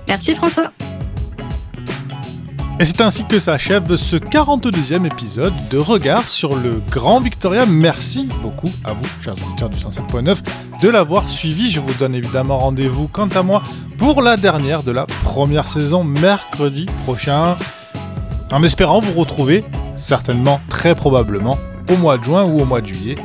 Merci 0.07 0.37
François. 0.37 0.71
Et 2.81 2.85
c'est 2.85 3.01
ainsi 3.01 3.25
que 3.25 3.41
s'achève 3.41 3.97
ce 3.97 4.15
42e 4.15 5.05
épisode 5.05 5.53
de 5.69 5.79
Regard 5.79 6.29
sur 6.29 6.55
le 6.55 6.81
Grand 6.91 7.21
Victoria. 7.21 7.67
Merci 7.67 8.29
beaucoup 8.41 8.71
à 8.85 8.93
vous, 8.93 9.05
chers 9.21 9.35
auditeurs 9.35 9.69
du 9.69 9.77
107.9, 9.77 10.39
de 10.81 10.89
l'avoir 10.89 11.29
suivi. 11.29 11.71
Je 11.71 11.81
vous 11.81 11.93
donne 11.95 12.15
évidemment 12.15 12.57
rendez-vous, 12.59 13.09
quant 13.09 13.27
à 13.27 13.43
moi, 13.43 13.65
pour 13.97 14.23
la 14.23 14.37
dernière 14.37 14.85
de 14.85 14.93
la 14.93 15.07
première 15.25 15.67
saison, 15.67 16.05
mercredi 16.05 16.87
prochain. 17.03 17.57
En 18.53 18.63
espérant 18.63 19.01
vous 19.01 19.19
retrouver, 19.19 19.65
certainement, 19.97 20.61
très 20.69 20.95
probablement, 20.95 21.59
au 21.91 21.97
mois 21.97 22.17
de 22.17 22.23
juin 22.23 22.45
ou 22.45 22.61
au 22.61 22.65
mois 22.65 22.81
de 22.81 22.87
juillet, 22.87 23.17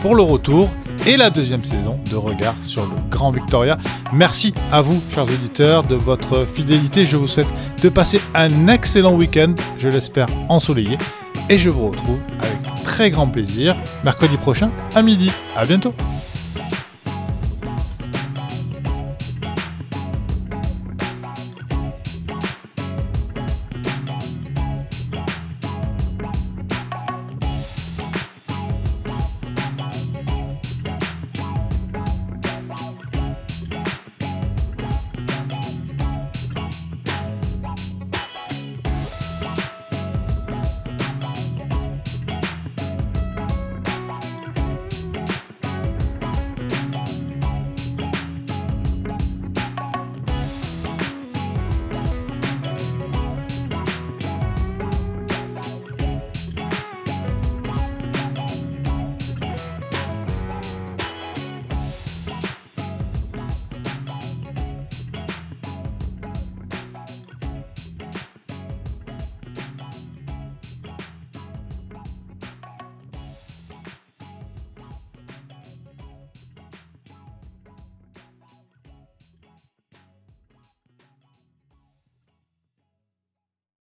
pour 0.00 0.14
le 0.14 0.22
retour 0.22 0.70
et 1.06 1.16
la 1.16 1.30
deuxième 1.30 1.64
saison 1.64 1.98
de 2.10 2.16
Regard 2.16 2.54
sur 2.62 2.82
le 2.82 2.92
Grand 3.10 3.30
Victoria. 3.30 3.76
Merci 4.12 4.54
à 4.72 4.80
vous, 4.80 5.02
chers 5.12 5.24
auditeurs, 5.24 5.82
de 5.82 5.94
votre 5.94 6.46
fidélité. 6.46 7.04
Je 7.04 7.16
vous 7.16 7.28
souhaite 7.28 7.48
de 7.82 7.88
passer 7.88 8.20
un 8.34 8.68
excellent 8.68 9.14
week-end, 9.14 9.54
je 9.78 9.88
l'espère 9.88 10.28
ensoleillé. 10.48 10.96
Et 11.50 11.58
je 11.58 11.68
vous 11.68 11.90
retrouve 11.90 12.20
avec 12.38 12.56
très 12.84 13.10
grand 13.10 13.26
plaisir 13.26 13.76
mercredi 14.02 14.36
prochain 14.36 14.70
à 14.94 15.02
midi. 15.02 15.30
À 15.54 15.66
bientôt. 15.66 15.92